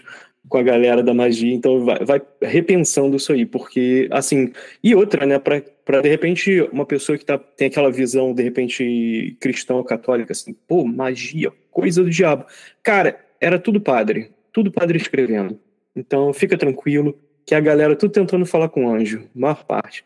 com 0.49 0.57
a 0.57 0.63
galera 0.63 1.03
da 1.03 1.13
magia, 1.13 1.53
então 1.55 1.85
vai, 1.85 1.99
vai, 2.05 2.23
repensando 2.41 3.17
isso 3.17 3.33
aí, 3.35 3.45
porque, 3.45 4.09
assim, 4.11 4.51
e 4.83 4.95
outra, 4.95 5.27
né, 5.27 5.39
para 5.39 6.01
de 6.01 6.09
repente 6.09 6.63
uma 6.73 6.87
pessoa 6.87 7.19
que 7.19 7.25
tá, 7.25 7.37
tem 7.37 7.69
aquela 7.69 7.91
visão, 7.91 8.33
de 8.33 8.43
repente, 8.43 9.37
cristã 9.41 9.75
ou 9.75 9.85
católica, 9.85 10.33
assim, 10.33 10.55
pô, 10.67 10.87
magia, 10.87 11.53
coisa 11.73 12.05
do 12.05 12.11
diabo. 12.11 12.45
Cara, 12.83 13.19
era 13.41 13.59
tudo 13.59 13.81
padre, 13.81 14.31
tudo 14.53 14.71
padre 14.71 14.97
escrevendo. 14.97 15.59
Então 15.97 16.33
fica 16.33 16.57
tranquilo, 16.57 17.19
que 17.45 17.55
a 17.55 17.61
galera 17.61 17.97
tudo 17.97 18.13
tentando 18.13 18.47
falar 18.47 18.69
com 18.69 18.87
o 18.87 18.95
anjo, 18.95 19.29
maior 19.35 19.65
parte. 19.65 20.05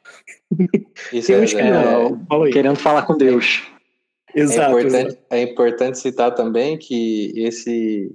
Isso 1.12 1.32
é, 1.32 1.44
que 1.44 1.62
não, 1.62 2.46
é, 2.46 2.50
querendo 2.50 2.76
falar 2.76 3.02
com 3.02 3.16
Deus. 3.16 3.62
Exato 4.34 4.78
é 4.78 4.80
importante, 4.80 5.18
é 5.30 5.42
importante 5.42 5.98
citar 5.98 6.34
também 6.34 6.78
que 6.78 7.32
esse 7.36 8.14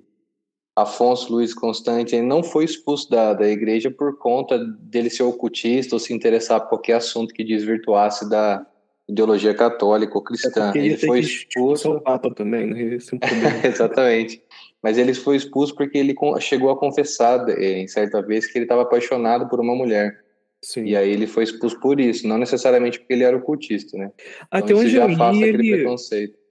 Afonso 0.75 1.31
Luiz 1.34 1.53
Constante 1.53 2.20
não 2.22 2.43
foi 2.43 2.63
expulso 2.63 3.10
da, 3.10 3.34
da 3.34 3.48
igreja 3.48 3.91
por 3.91 4.17
conta 4.17 4.58
dele 4.58 5.10
ser 5.10 5.24
ocultista 5.24 5.96
ou 5.96 6.00
se 6.00 6.13
interessar 6.13 6.62
por 6.62 6.70
qualquer 6.70 6.93
assunto 6.93 7.34
que 7.34 7.43
desvirtuasse 7.43 8.29
da, 8.29 8.65
ideologia 9.11 9.53
católica 9.53 10.15
ou 10.15 10.23
cristã. 10.23 10.71
É 10.73 10.77
ele 10.77 10.97
foi 10.97 11.19
expulso. 11.19 11.91
O 11.91 12.01
Papa 12.01 12.33
também, 12.33 12.67
né? 12.67 12.97
É 13.61 13.67
Exatamente. 13.67 14.41
Mas 14.81 14.97
ele 14.97 15.13
foi 15.13 15.35
expulso 15.35 15.75
porque 15.75 15.97
ele 15.97 16.15
chegou 16.39 16.71
a 16.71 16.77
confessar 16.77 17.47
eh, 17.49 17.79
em 17.79 17.87
certa 17.87 18.21
vez 18.21 18.47
que 18.47 18.57
ele 18.57 18.65
estava 18.65 18.81
apaixonado 18.81 19.47
por 19.47 19.59
uma 19.59 19.75
mulher. 19.75 20.19
Sim. 20.63 20.85
E 20.85 20.95
aí 20.95 21.11
ele 21.11 21.27
foi 21.27 21.43
expulso 21.43 21.79
por 21.79 21.99
isso, 21.99 22.27
não 22.27 22.37
necessariamente 22.37 22.99
porque 22.99 23.13
ele 23.13 23.23
era 23.23 23.35
ocultista, 23.35 23.97
né? 23.97 24.11
Até 24.49 24.73
então, 24.73 24.79
onde 24.79 24.89
já 24.89 25.07
li, 25.07 25.43
ele, 25.43 25.85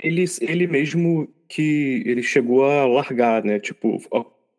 ele, 0.03 0.25
ele 0.41 0.67
mesmo 0.67 1.29
que 1.49 2.03
ele 2.05 2.23
chegou 2.23 2.65
a 2.65 2.87
largar, 2.87 3.45
né? 3.45 3.61
Tipo, 3.61 4.01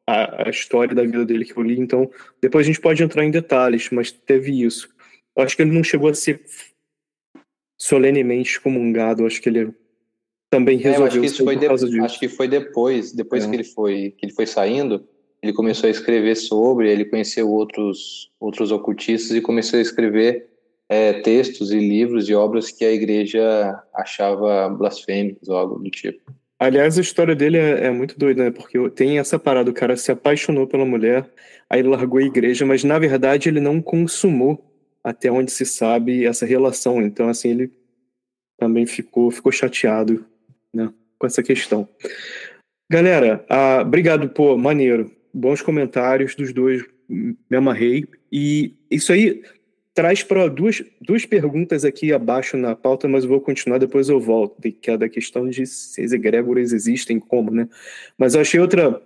a, 0.08 0.48
a 0.48 0.50
história 0.50 0.96
da 0.96 1.04
vida 1.04 1.26
dele 1.26 1.44
que 1.44 1.56
eu 1.56 1.64
li, 1.64 1.78
então 1.80 2.10
depois 2.42 2.66
a 2.66 2.68
gente 2.68 2.80
pode 2.80 3.04
entrar 3.04 3.26
em 3.26 3.32
detalhes, 3.32 3.90
mas 3.92 4.12
teve 4.12 4.64
isso. 4.64 4.90
Eu 5.36 5.44
acho 5.44 5.56
que 5.56 5.62
ele 5.62 5.72
não 5.72 5.84
chegou 5.84 6.10
a 6.10 6.14
ser 6.14 6.42
solenemente 7.82 8.52
excomungado. 8.52 9.26
Acho 9.26 9.42
que 9.42 9.50
ele 9.50 9.74
também 10.52 10.78
resolveu 10.78 11.06
é, 11.06 11.08
acho 11.08 11.20
que 11.20 11.26
isso 11.26 11.44
foi 11.44 11.56
de, 11.56 12.00
Acho 12.00 12.20
que 12.20 12.30
foi 12.30 12.48
depois, 12.48 13.12
depois 13.12 13.44
é. 13.44 13.50
que 13.50 13.56
ele 13.56 13.64
foi 13.64 14.14
que 14.16 14.26
ele 14.28 14.34
foi 14.34 14.46
saindo, 14.46 15.04
ele 15.42 15.52
começou 15.52 15.88
a 15.88 15.92
escrever 15.92 16.36
sobre, 16.36 16.92
ele 16.92 17.06
conheceu 17.06 17.50
outros 17.50 18.32
outros 18.40 18.72
ocultistas 18.72 19.36
e 19.36 19.42
começou 19.42 19.80
a 19.80 19.82
escrever 19.82 20.48
é, 20.88 21.14
textos 21.22 21.72
e 21.72 21.80
livros 21.80 22.30
e 22.30 22.36
obras 22.36 22.70
que 22.70 22.86
a 22.86 22.92
igreja 22.92 23.82
achava 23.96 24.70
blasfêmicos 24.70 25.50
ou 25.50 25.58
algo 25.58 25.80
do 25.80 25.90
tipo. 25.90 26.32
Aliás, 26.60 27.00
a 27.00 27.02
história 27.02 27.36
dele 27.36 27.58
é, 27.58 27.88
é, 27.88 27.90
muito 27.90 28.20
doida, 28.20 28.44
né? 28.44 28.52
Porque 28.52 28.78
tem 28.92 29.18
essa 29.18 29.40
parada, 29.40 29.72
o 29.72 29.74
cara 29.74 29.98
se 29.98 30.12
apaixonou 30.12 30.68
pela 30.68 30.86
mulher, 30.86 31.28
aí 31.68 31.82
largou 31.82 32.20
a 32.20 32.24
igreja, 32.24 32.64
mas 32.64 32.84
na 32.84 33.00
verdade 33.00 33.50
ele 33.50 33.60
não 33.60 33.82
consumou 33.82 34.71
até 35.04 35.32
onde 35.32 35.52
se 35.52 35.66
sabe 35.66 36.26
essa 36.26 36.46
relação. 36.46 37.02
Então, 37.02 37.30
assim, 37.30 37.50
ele 37.50 37.72
também 38.58 38.86
ficou, 38.86 39.32
ficou 39.32 39.52
chateado 39.52 40.26
né, 40.74 40.94
com 41.18 41.28
essa 41.28 41.42
questão. 41.42 41.88
Galera, 42.90 43.46
ah, 43.50 43.82
obrigado, 43.82 44.30
pô, 44.30 44.58
maneiro. 44.58 45.12
Bons 45.34 45.62
comentários 45.62 46.36
dos 46.36 46.54
dois, 46.54 46.84
me 47.10 47.58
amarrei. 47.58 48.06
E 48.32 48.76
isso 48.90 49.12
aí 49.14 49.42
traz 49.94 50.24
para 50.24 50.48
duas, 50.48 50.84
duas 51.02 51.26
perguntas 51.26 51.84
aqui 51.84 52.14
abaixo 52.14 52.56
na 52.58 52.76
pauta, 52.76 53.08
mas 53.08 53.24
eu 53.24 53.30
vou 53.30 53.42
continuar, 53.42 53.78
depois 53.78 54.10
eu 54.10 54.20
volto, 54.20 54.62
que 54.62 54.92
é 54.92 54.98
da 54.98 55.10
questão 55.10 55.50
de 55.50 55.66
se 55.66 56.02
as 56.02 56.12
egrégoras 56.12 56.72
existem, 56.72 57.20
como, 57.20 57.52
né? 57.52 57.68
Mas 58.18 58.36
eu 58.36 58.42
achei 58.42 58.60
outra 58.60 59.02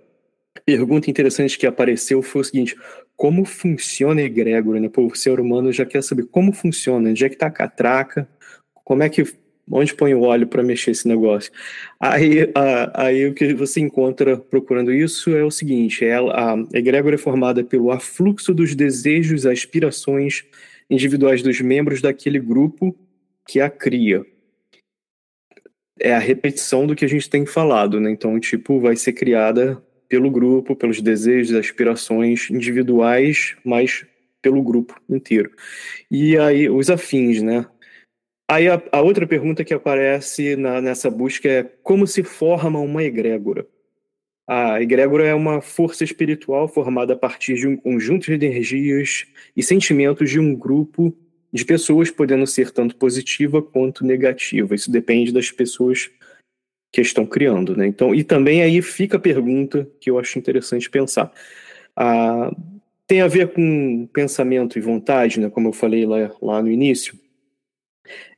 pergunta 0.64 1.10
interessante 1.10 1.58
que 1.58 1.66
apareceu 1.66 2.22
foi 2.22 2.40
o 2.40 2.44
seguinte: 2.44 2.76
como 3.16 3.44
funciona 3.44 4.20
a 4.20 4.24
egrégora? 4.24 4.78
Né? 4.78 4.90
O 4.94 5.14
ser 5.14 5.40
humano 5.40 5.72
já 5.72 5.86
quer 5.86 6.02
saber 6.02 6.26
como 6.26 6.52
funciona, 6.52 7.10
onde 7.10 7.24
é 7.24 7.28
que 7.28 7.34
está 7.34 7.46
a 7.46 7.50
catraca, 7.50 8.28
como 8.84 9.02
é 9.02 9.08
que. 9.08 9.24
Onde 9.68 9.92
põe 9.96 10.14
o 10.14 10.20
óleo 10.20 10.46
para 10.46 10.62
mexer 10.62 10.92
esse 10.92 11.08
negócio? 11.08 11.50
Aí, 11.98 12.52
aí 12.94 13.26
o 13.26 13.34
que 13.34 13.52
você 13.52 13.80
encontra 13.80 14.36
procurando 14.36 14.92
isso 14.92 15.34
é 15.34 15.42
o 15.42 15.50
seguinte: 15.50 16.04
é, 16.04 16.14
a 16.14 16.56
egrégora 16.72 17.16
é 17.16 17.18
formada 17.18 17.64
pelo 17.64 17.90
afluxo 17.90 18.54
dos 18.54 18.76
desejos, 18.76 19.44
aspirações 19.44 20.44
individuais 20.88 21.42
dos 21.42 21.60
membros 21.60 22.00
daquele 22.00 22.38
grupo 22.38 22.96
que 23.44 23.60
a 23.60 23.68
cria 23.68 24.24
é 25.98 26.14
a 26.14 26.18
repetição 26.18 26.86
do 26.86 26.94
que 26.94 27.04
a 27.04 27.08
gente 27.08 27.28
tem 27.28 27.46
falado, 27.46 28.00
né? 28.00 28.10
Então, 28.10 28.38
tipo, 28.38 28.80
vai 28.80 28.96
ser 28.96 29.12
criada 29.12 29.82
pelo 30.08 30.30
grupo, 30.30 30.76
pelos 30.76 31.00
desejos, 31.00 31.56
aspirações 31.56 32.50
individuais, 32.50 33.56
mas 33.64 34.04
pelo 34.40 34.62
grupo 34.62 35.00
inteiro. 35.08 35.50
E 36.10 36.36
aí, 36.38 36.68
os 36.68 36.88
afins, 36.88 37.42
né? 37.42 37.66
Aí 38.48 38.68
a, 38.68 38.80
a 38.92 39.00
outra 39.00 39.26
pergunta 39.26 39.64
que 39.64 39.74
aparece 39.74 40.54
na, 40.54 40.80
nessa 40.80 41.10
busca 41.10 41.48
é 41.48 41.64
como 41.82 42.06
se 42.06 42.22
forma 42.22 42.78
uma 42.78 43.02
egrégora? 43.02 43.66
A 44.48 44.80
egrégora 44.80 45.24
é 45.26 45.34
uma 45.34 45.60
força 45.60 46.04
espiritual 46.04 46.68
formada 46.68 47.14
a 47.14 47.16
partir 47.16 47.54
de 47.54 47.66
um 47.66 47.76
conjunto 47.76 48.26
de 48.26 48.46
energias 48.46 49.26
e 49.56 49.62
sentimentos 49.62 50.30
de 50.30 50.38
um 50.38 50.54
grupo 50.54 51.12
de 51.52 51.64
pessoas, 51.64 52.10
podendo 52.10 52.46
ser 52.46 52.70
tanto 52.70 52.94
positiva 52.96 53.60
quanto 53.60 54.04
negativa. 54.04 54.74
Isso 54.74 54.90
depende 54.90 55.32
das 55.32 55.50
pessoas 55.50 56.08
que 56.92 57.00
estão 57.00 57.26
criando, 57.26 57.76
né? 57.76 57.86
Então, 57.86 58.14
e 58.14 58.24
também 58.24 58.62
aí 58.62 58.80
fica 58.80 59.16
a 59.16 59.20
pergunta 59.20 59.88
que 60.00 60.10
eu 60.10 60.18
acho 60.18 60.38
interessante 60.38 60.88
pensar. 60.88 61.32
Ah, 61.94 62.50
tem 63.06 63.20
a 63.20 63.28
ver 63.28 63.52
com 63.52 64.08
pensamento 64.12 64.78
e 64.78 64.80
vontade, 64.80 65.38
né? 65.38 65.50
Como 65.50 65.68
eu 65.68 65.72
falei 65.72 66.04
lá, 66.06 66.30
lá 66.42 66.62
no 66.62 66.70
início. 66.70 67.18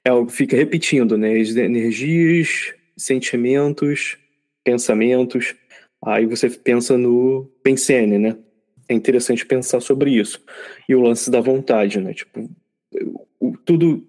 É, 0.04 0.10
fica 0.28 0.56
repetindo, 0.56 1.16
né? 1.16 1.38
As 1.38 1.54
energias, 1.56 2.74
sentimentos, 2.96 4.16
pensamentos. 4.64 5.54
Aí 6.04 6.26
você 6.26 6.50
pensa 6.50 6.96
no 6.98 7.50
Pensene, 7.62 8.18
né? 8.18 8.36
É 8.88 8.94
interessante 8.94 9.44
pensar 9.44 9.80
sobre 9.80 10.10
isso. 10.10 10.42
E 10.88 10.94
o 10.94 11.00
lance 11.00 11.30
da 11.30 11.40
vontade, 11.40 12.00
né? 12.00 12.14
Tipo, 12.14 12.50
tudo 13.64 14.06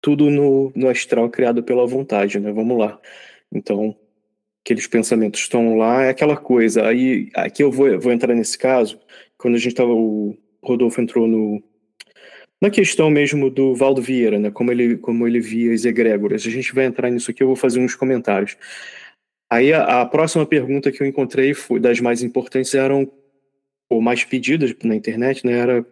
tudo 0.00 0.28
no, 0.28 0.72
no 0.74 0.88
astral 0.88 1.30
criado 1.30 1.62
pela 1.62 1.86
vontade, 1.86 2.40
né? 2.40 2.52
Vamos 2.52 2.76
lá. 2.76 3.00
Então, 3.52 3.96
aqueles 4.64 4.86
pensamentos 4.86 5.40
estão 5.40 5.76
lá, 5.76 6.04
é 6.04 6.10
aquela 6.10 6.36
coisa. 6.36 6.86
Aí, 6.86 7.30
aqui 7.34 7.62
eu 7.62 7.70
vou, 7.70 7.98
vou 8.00 8.12
entrar 8.12 8.34
nesse 8.34 8.56
caso, 8.56 8.98
quando 9.36 9.54
a 9.54 9.58
gente 9.58 9.72
estava, 9.72 9.92
o 9.92 10.36
Rodolfo 10.62 11.00
entrou 11.00 11.26
no, 11.26 11.62
na 12.60 12.70
questão 12.70 13.10
mesmo 13.10 13.50
do 13.50 13.74
Valdo 13.74 14.00
Vieira, 14.00 14.38
né, 14.38 14.48
como 14.50 14.70
ele, 14.70 14.96
como 14.96 15.26
ele 15.26 15.40
via 15.40 15.74
as 15.74 15.84
egrégoras. 15.84 16.46
A 16.46 16.50
gente 16.50 16.72
vai 16.72 16.84
entrar 16.84 17.10
nisso 17.10 17.30
aqui, 17.30 17.42
eu 17.42 17.48
vou 17.48 17.56
fazer 17.56 17.80
uns 17.80 17.96
comentários. 17.96 18.56
Aí 19.50 19.72
a, 19.72 20.02
a 20.02 20.06
próxima 20.06 20.46
pergunta 20.46 20.92
que 20.92 21.02
eu 21.02 21.06
encontrei, 21.06 21.54
foi, 21.54 21.80
das 21.80 22.00
mais 22.00 22.22
importantes, 22.22 22.72
eram, 22.74 23.10
ou 23.90 24.00
mais 24.00 24.24
pedidas 24.24 24.72
na 24.84 24.94
internet, 24.94 25.44
né, 25.44 25.58
era 25.58 25.84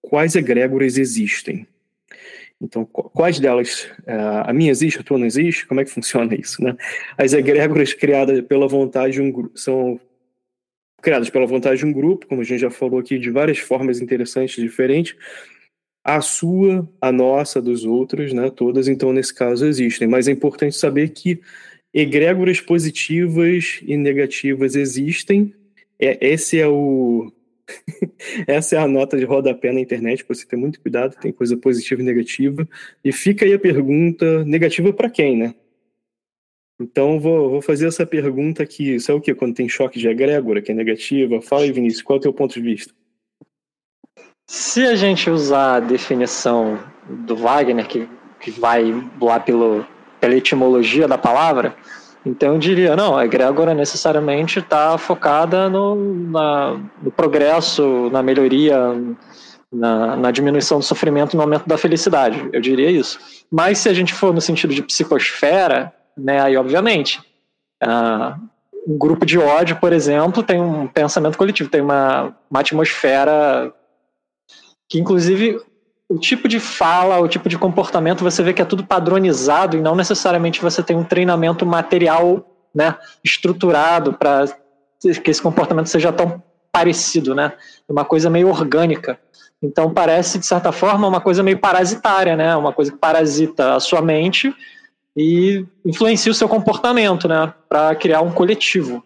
quais 0.00 0.34
egrégoras 0.34 0.96
existem? 0.96 1.66
Então, 2.60 2.84
quais 2.84 3.38
delas? 3.38 3.88
É, 4.04 4.14
a 4.44 4.52
minha 4.52 4.70
existe, 4.70 4.98
a 4.98 5.02
tua 5.02 5.18
não 5.18 5.26
existe? 5.26 5.66
Como 5.66 5.80
é 5.80 5.84
que 5.84 5.90
funciona 5.90 6.34
isso? 6.34 6.62
Né? 6.62 6.76
As 7.16 7.32
egrégoras 7.32 7.94
criadas 7.94 8.40
pela 8.42 8.66
vontade 8.66 9.14
de 9.14 9.22
um 9.22 9.50
são 9.54 10.00
criadas 11.00 11.30
pela 11.30 11.46
vontade 11.46 11.78
de 11.78 11.86
um 11.86 11.92
grupo, 11.92 12.26
como 12.26 12.40
a 12.40 12.44
gente 12.44 12.60
já 12.60 12.70
falou 12.70 12.98
aqui, 12.98 13.18
de 13.18 13.30
várias 13.30 13.58
formas 13.58 14.00
interessantes, 14.00 14.56
diferentes. 14.56 15.14
A 16.04 16.20
sua, 16.20 16.88
a 17.00 17.12
nossa, 17.12 17.62
dos 17.62 17.84
outros, 17.84 18.32
né? 18.32 18.50
todas, 18.50 18.88
então, 18.88 19.12
nesse 19.12 19.32
caso, 19.32 19.66
existem. 19.66 20.08
Mas 20.08 20.26
é 20.26 20.32
importante 20.32 20.74
saber 20.74 21.10
que 21.10 21.40
egrégoras 21.94 22.60
positivas 22.60 23.80
e 23.82 23.96
negativas 23.96 24.74
existem. 24.74 25.54
É, 25.98 26.18
esse 26.26 26.58
é 26.58 26.66
o, 26.66 27.30
Essa 28.46 28.76
é 28.76 28.78
a 28.78 28.88
nota 28.88 29.16
de 29.16 29.24
rodapé 29.24 29.72
na 29.72 29.80
internet, 29.80 30.24
para 30.24 30.34
você 30.34 30.46
ter 30.46 30.56
muito 30.56 30.80
cuidado, 30.80 31.16
tem 31.20 31.32
coisa 31.32 31.56
positiva 31.56 32.00
e 32.00 32.04
negativa. 32.04 32.68
E 33.04 33.12
fica 33.12 33.44
aí 33.44 33.52
a 33.52 33.58
pergunta, 33.58 34.44
negativa 34.44 34.92
para 34.92 35.10
quem, 35.10 35.36
né? 35.36 35.54
Então, 36.80 37.18
vou, 37.18 37.50
vou 37.50 37.62
fazer 37.62 37.88
essa 37.88 38.06
pergunta 38.06 38.62
aqui. 38.62 38.94
Isso 38.94 39.10
é 39.10 39.14
o 39.14 39.20
que? 39.20 39.34
Quando 39.34 39.54
tem 39.54 39.68
choque 39.68 39.98
de 39.98 40.08
egrégora, 40.08 40.62
que 40.62 40.70
é 40.70 40.74
negativa? 40.74 41.40
Fala 41.42 41.62
aí, 41.62 41.72
Vinícius, 41.72 42.02
qual 42.02 42.16
é 42.16 42.20
o 42.20 42.22
teu 42.22 42.32
ponto 42.32 42.54
de 42.54 42.60
vista? 42.60 42.94
Se 44.46 44.86
a 44.86 44.94
gente 44.94 45.28
usar 45.28 45.76
a 45.76 45.80
definição 45.80 46.78
do 47.08 47.36
Wagner, 47.36 47.86
que, 47.86 48.08
que 48.40 48.50
vai 48.50 48.84
lá 49.20 49.40
pelo, 49.40 49.84
pela 50.20 50.34
etimologia 50.36 51.08
da 51.08 51.18
palavra, 51.18 51.76
então 52.28 52.52
eu 52.52 52.58
diria, 52.58 52.94
não, 52.94 53.16
a 53.16 53.24
egrégora 53.24 53.74
necessariamente 53.74 54.58
está 54.58 54.98
focada 54.98 55.68
no, 55.70 55.94
na, 56.30 56.80
no 57.02 57.10
progresso, 57.10 58.10
na 58.10 58.22
melhoria, 58.22 58.76
na, 59.72 60.16
na, 60.16 60.30
diminuição 60.30 60.78
do 60.78 60.84
sofrimento 60.84 61.36
no 61.36 61.42
aumento 61.42 61.66
da 61.66 61.78
felicidade. 61.78 62.48
Eu 62.52 62.60
diria 62.60 62.90
isso. 62.90 63.18
Mas 63.50 63.78
se 63.78 63.88
a 63.88 63.94
gente 63.94 64.12
for 64.12 64.34
no 64.34 64.40
sentido 64.40 64.74
de 64.74 64.82
psicosfera, 64.82 65.92
né, 66.16 66.40
aí 66.40 66.56
obviamente, 66.56 67.18
uh, 67.82 68.38
um 68.86 68.98
grupo 68.98 69.24
de 69.24 69.38
ódio, 69.38 69.76
por 69.76 69.92
exemplo, 69.92 70.42
tem 70.42 70.60
um 70.60 70.86
pensamento 70.86 71.38
coletivo, 71.38 71.70
tem 71.70 71.80
uma, 71.80 72.34
uma 72.50 72.60
atmosfera 72.60 73.72
que 74.88 74.98
inclusive 74.98 75.60
o 76.08 76.18
tipo 76.18 76.48
de 76.48 76.58
fala, 76.58 77.20
o 77.20 77.28
tipo 77.28 77.48
de 77.48 77.58
comportamento, 77.58 78.24
você 78.24 78.42
vê 78.42 78.54
que 78.54 78.62
é 78.62 78.64
tudo 78.64 78.84
padronizado 78.84 79.76
e 79.76 79.82
não 79.82 79.94
necessariamente 79.94 80.62
você 80.62 80.82
tem 80.82 80.96
um 80.96 81.04
treinamento 81.04 81.66
material, 81.66 82.44
né, 82.74 82.96
estruturado 83.22 84.14
para 84.14 84.46
que 85.00 85.30
esse 85.30 85.42
comportamento 85.42 85.88
seja 85.88 86.12
tão 86.12 86.42
parecido, 86.72 87.34
né? 87.34 87.52
Uma 87.88 88.04
coisa 88.04 88.30
meio 88.30 88.48
orgânica. 88.48 89.18
Então 89.62 89.92
parece 89.92 90.38
de 90.38 90.46
certa 90.46 90.72
forma 90.72 91.06
uma 91.06 91.20
coisa 91.20 91.42
meio 91.42 91.58
parasitária, 91.58 92.36
né? 92.36 92.56
Uma 92.56 92.72
coisa 92.72 92.90
que 92.90 92.98
parasita 92.98 93.74
a 93.74 93.80
sua 93.80 94.00
mente 94.00 94.54
e 95.16 95.64
influencia 95.84 96.30
o 96.32 96.34
seu 96.34 96.48
comportamento, 96.48 97.28
né? 97.28 97.52
Para 97.68 97.94
criar 97.94 98.22
um 98.22 98.30
coletivo. 98.30 99.04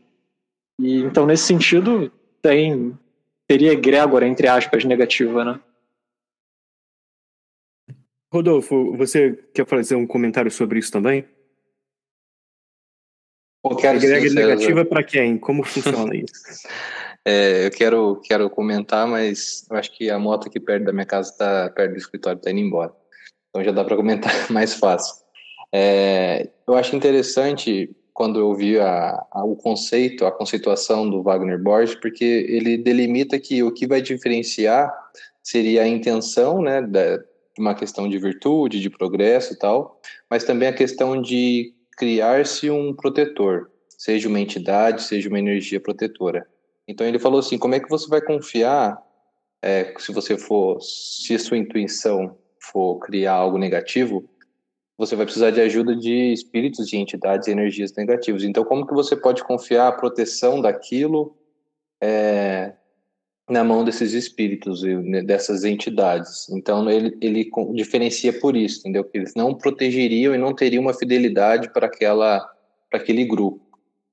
E 0.81 1.03
então 1.03 1.27
nesse 1.27 1.45
sentido 1.45 2.11
tem 2.41 2.97
teria 3.47 3.73
egrégora 3.73 4.27
entre 4.27 4.49
aspas 4.49 4.85
negativa, 4.85 5.45
né? 5.45 5.61
Rodolfo, 8.33 8.97
você 8.97 9.38
quer 9.53 9.66
fazer 9.66 9.95
um 9.95 10.07
comentário 10.07 10.51
sobre 10.51 10.79
isso 10.79 10.90
também? 10.90 11.29
Eu 13.62 13.77
quero 13.77 13.99
Agrega 13.99 14.27
sim, 14.27 14.35
negativa 14.35 14.87
para 14.87 15.05
quem? 15.05 15.37
Como 15.37 15.62
funciona 15.62 16.16
isso? 16.16 16.66
é, 17.27 17.66
eu 17.66 17.71
quero, 17.71 18.16
quero 18.25 18.49
comentar, 18.49 19.07
mas 19.07 19.66
eu 19.71 19.77
acho 19.77 19.92
que 19.92 20.09
a 20.09 20.18
moto 20.18 20.49
aqui 20.49 20.59
perto 20.59 20.85
da 20.85 20.95
minha 20.95 21.05
casa 21.05 21.31
está 21.31 21.68
perto 21.68 21.92
do 21.92 21.99
escritório, 21.99 22.38
está 22.38 22.51
indo 22.51 22.61
embora. 22.61 22.90
Então 23.51 23.62
já 23.62 23.71
dá 23.71 23.85
para 23.85 23.97
comentar 23.97 24.33
mais 24.51 24.73
fácil. 24.73 25.14
É, 25.71 26.49
eu 26.66 26.75
acho 26.75 26.97
interessante 26.97 27.95
quando 28.14 28.40
eu 28.40 28.55
vi 28.55 28.81
a, 28.81 29.27
a, 29.31 29.45
o 29.45 29.55
conceito, 29.55 30.25
a 30.25 30.33
conceituação 30.33 31.09
do 31.09 31.23
Wagner 31.23 31.62
Borges, 31.62 31.95
porque 31.97 32.25
ele 32.25 32.79
delimita 32.79 33.38
que 33.38 33.62
o 33.62 33.71
que 33.71 33.87
vai 33.87 34.01
diferenciar 34.01 34.90
seria 35.42 35.83
a 35.83 35.88
intenção 35.88 36.62
né, 36.62 36.81
da, 36.81 37.23
uma 37.59 37.75
questão 37.75 38.09
de 38.09 38.19
virtude, 38.19 38.81
de 38.81 38.91
progresso 38.91 39.53
e 39.53 39.59
tal, 39.59 40.01
mas 40.31 40.45
também 40.45 40.69
a 40.69 40.73
questão 40.73 41.21
de 41.21 41.75
criar-se 41.97 42.71
um 42.71 42.95
protetor, 42.95 43.71
seja 43.88 44.29
uma 44.29 44.41
entidade, 44.41 45.03
seja 45.03 45.29
uma 45.29 45.38
energia 45.38 45.81
protetora. 45.81 46.47
Então 46.88 47.07
ele 47.07 47.19
falou 47.19 47.41
assim: 47.41 47.59
como 47.59 47.75
é 47.75 47.81
que 47.81 47.88
você 47.88 48.09
vai 48.09 48.21
confiar 48.21 49.01
é, 49.62 49.95
se 49.99 50.12
você 50.12 50.37
for, 50.37 50.81
se 50.81 51.38
sua 51.38 51.57
intuição 51.57 52.37
for 52.59 52.99
criar 52.99 53.35
algo 53.35 53.59
negativo, 53.59 54.29
você 54.99 55.15
vai 55.17 55.25
precisar 55.25 55.51
de 55.51 55.61
ajuda 55.61 55.97
de 55.97 56.33
espíritos, 56.33 56.88
de 56.88 56.97
entidades 56.97 57.49
e 57.49 57.53
energias 57.53 57.93
negativas. 57.95 58.43
Então, 58.45 58.65
como 58.65 58.87
que 58.87 58.95
você 58.95 59.17
pode 59.17 59.43
confiar 59.45 59.88
a 59.88 59.93
proteção 59.93 60.61
daquilo 60.61 61.37
é, 62.01 62.75
na 63.48 63.64
mão 63.64 63.85
desses 63.85 64.12
espíritos 64.12 64.83
né, 64.83 65.22
dessas 65.22 65.64
entidades. 65.64 66.48
Então 66.50 66.88
ele, 66.90 67.16
ele 67.20 67.50
diferencia 67.74 68.33
por 68.38 68.57
isso, 68.57 68.81
entendeu? 68.81 69.05
Que 69.05 69.18
eles 69.18 69.35
não 69.35 69.55
protegeriam 69.55 70.35
e 70.35 70.38
não 70.38 70.55
teriam 70.55 70.83
uma 70.83 70.94
fidelidade 70.94 71.72
para 71.72 71.87
aquela 71.87 72.48
para 72.90 73.00
aquele 73.00 73.24
grupo. 73.24 73.61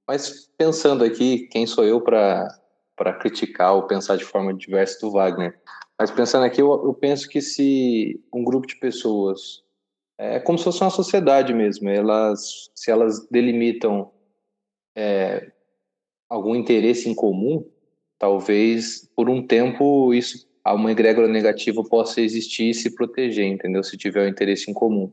Mas 0.07 0.49
pensando 0.57 1.03
aqui, 1.03 1.47
quem 1.51 1.67
sou 1.67 1.83
eu 1.83 2.01
para 2.01 2.47
para 2.95 3.13
criticar 3.13 3.75
ou 3.75 3.87
pensar 3.87 4.17
de 4.17 4.25
forma 4.25 4.53
diversa 4.53 4.99
do 4.99 5.11
Wagner? 5.11 5.57
Mas 5.97 6.11
pensando 6.11 6.43
aqui, 6.45 6.61
eu, 6.61 6.69
eu 6.85 6.93
penso 6.93 7.29
que 7.29 7.41
se 7.41 8.19
um 8.33 8.43
grupo 8.43 8.67
de 8.67 8.77
pessoas 8.77 9.63
é 10.17 10.37
como 10.39 10.57
se 10.57 10.65
fosse 10.65 10.81
uma 10.81 10.89
sociedade 10.89 11.53
mesmo, 11.53 11.89
elas 11.89 12.69
se 12.75 12.91
elas 12.91 13.25
delimitam 13.29 14.11
é, 14.95 15.49
algum 16.27 16.55
interesse 16.55 17.09
em 17.09 17.15
comum, 17.15 17.65
talvez 18.19 19.09
por 19.15 19.29
um 19.29 19.41
tempo 19.41 20.13
isso 20.13 20.47
uma 20.73 20.91
egrégora 20.91 21.27
negativa 21.27 21.83
possa 21.83 22.21
existir 22.21 22.69
e 22.69 22.73
se 22.73 22.93
proteger, 22.93 23.45
entendeu? 23.45 23.83
Se 23.83 23.97
tiver 23.97 24.25
um 24.25 24.29
interesse 24.29 24.69
em 24.69 24.73
comum. 24.73 25.11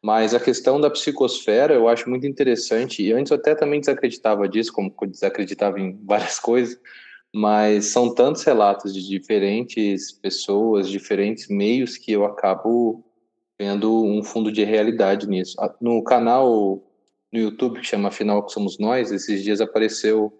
Mas 0.00 0.34
a 0.34 0.40
questão 0.40 0.80
da 0.80 0.88
psicosfera 0.90 1.74
eu 1.74 1.88
acho 1.88 2.08
muito 2.08 2.26
interessante, 2.26 3.02
e 3.02 3.12
antes 3.12 3.30
eu 3.30 3.36
até 3.36 3.54
também 3.54 3.80
desacreditava 3.80 4.48
disso, 4.48 4.72
como 4.72 4.94
desacreditava 5.06 5.80
em 5.80 5.98
várias 6.04 6.38
coisas, 6.38 6.78
mas 7.34 7.86
são 7.86 8.14
tantos 8.14 8.44
relatos 8.44 8.94
de 8.94 9.06
diferentes 9.06 10.12
pessoas, 10.12 10.88
diferentes 10.88 11.48
meios, 11.48 11.98
que 11.98 12.12
eu 12.12 12.24
acabo 12.24 13.04
vendo 13.58 14.04
um 14.04 14.22
fundo 14.22 14.52
de 14.52 14.64
realidade 14.64 15.28
nisso. 15.28 15.56
No 15.80 16.02
canal 16.02 16.82
no 17.32 17.38
YouTube 17.38 17.80
que 17.80 17.86
chama 17.86 18.08
Afinal 18.08 18.44
que 18.44 18.52
Somos 18.52 18.78
Nós, 18.78 19.10
esses 19.10 19.42
dias 19.42 19.60
apareceu 19.60 20.32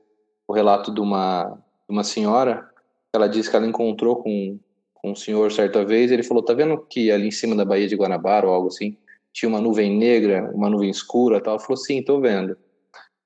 o 0.46 0.52
relato 0.52 0.94
de 0.94 1.00
uma 1.00 1.58
uma 1.88 2.04
senhora, 2.04 2.68
ela 3.12 3.28
disse 3.28 3.50
que 3.50 3.56
ela 3.56 3.66
encontrou 3.66 4.16
com, 4.16 4.58
com 4.94 5.12
um 5.12 5.14
senhor 5.14 5.50
certa 5.52 5.84
vez, 5.84 6.10
ele 6.10 6.22
falou, 6.22 6.42
tá 6.42 6.54
vendo 6.54 6.78
que 6.78 7.10
ali 7.10 7.28
em 7.28 7.32
cima 7.32 7.54
da 7.54 7.64
Baía 7.64 7.88
de 7.88 7.96
Guanabara 7.96 8.46
ou 8.46 8.52
algo 8.52 8.68
assim, 8.68 8.96
tinha 9.32 9.48
uma 9.48 9.60
nuvem 9.60 9.96
negra, 9.96 10.50
uma 10.54 10.70
nuvem 10.70 10.90
escura 10.90 11.40
tal? 11.40 11.54
Ela 11.54 11.62
falou, 11.62 11.76
sim, 11.76 12.02
tô 12.02 12.20
vendo. 12.20 12.56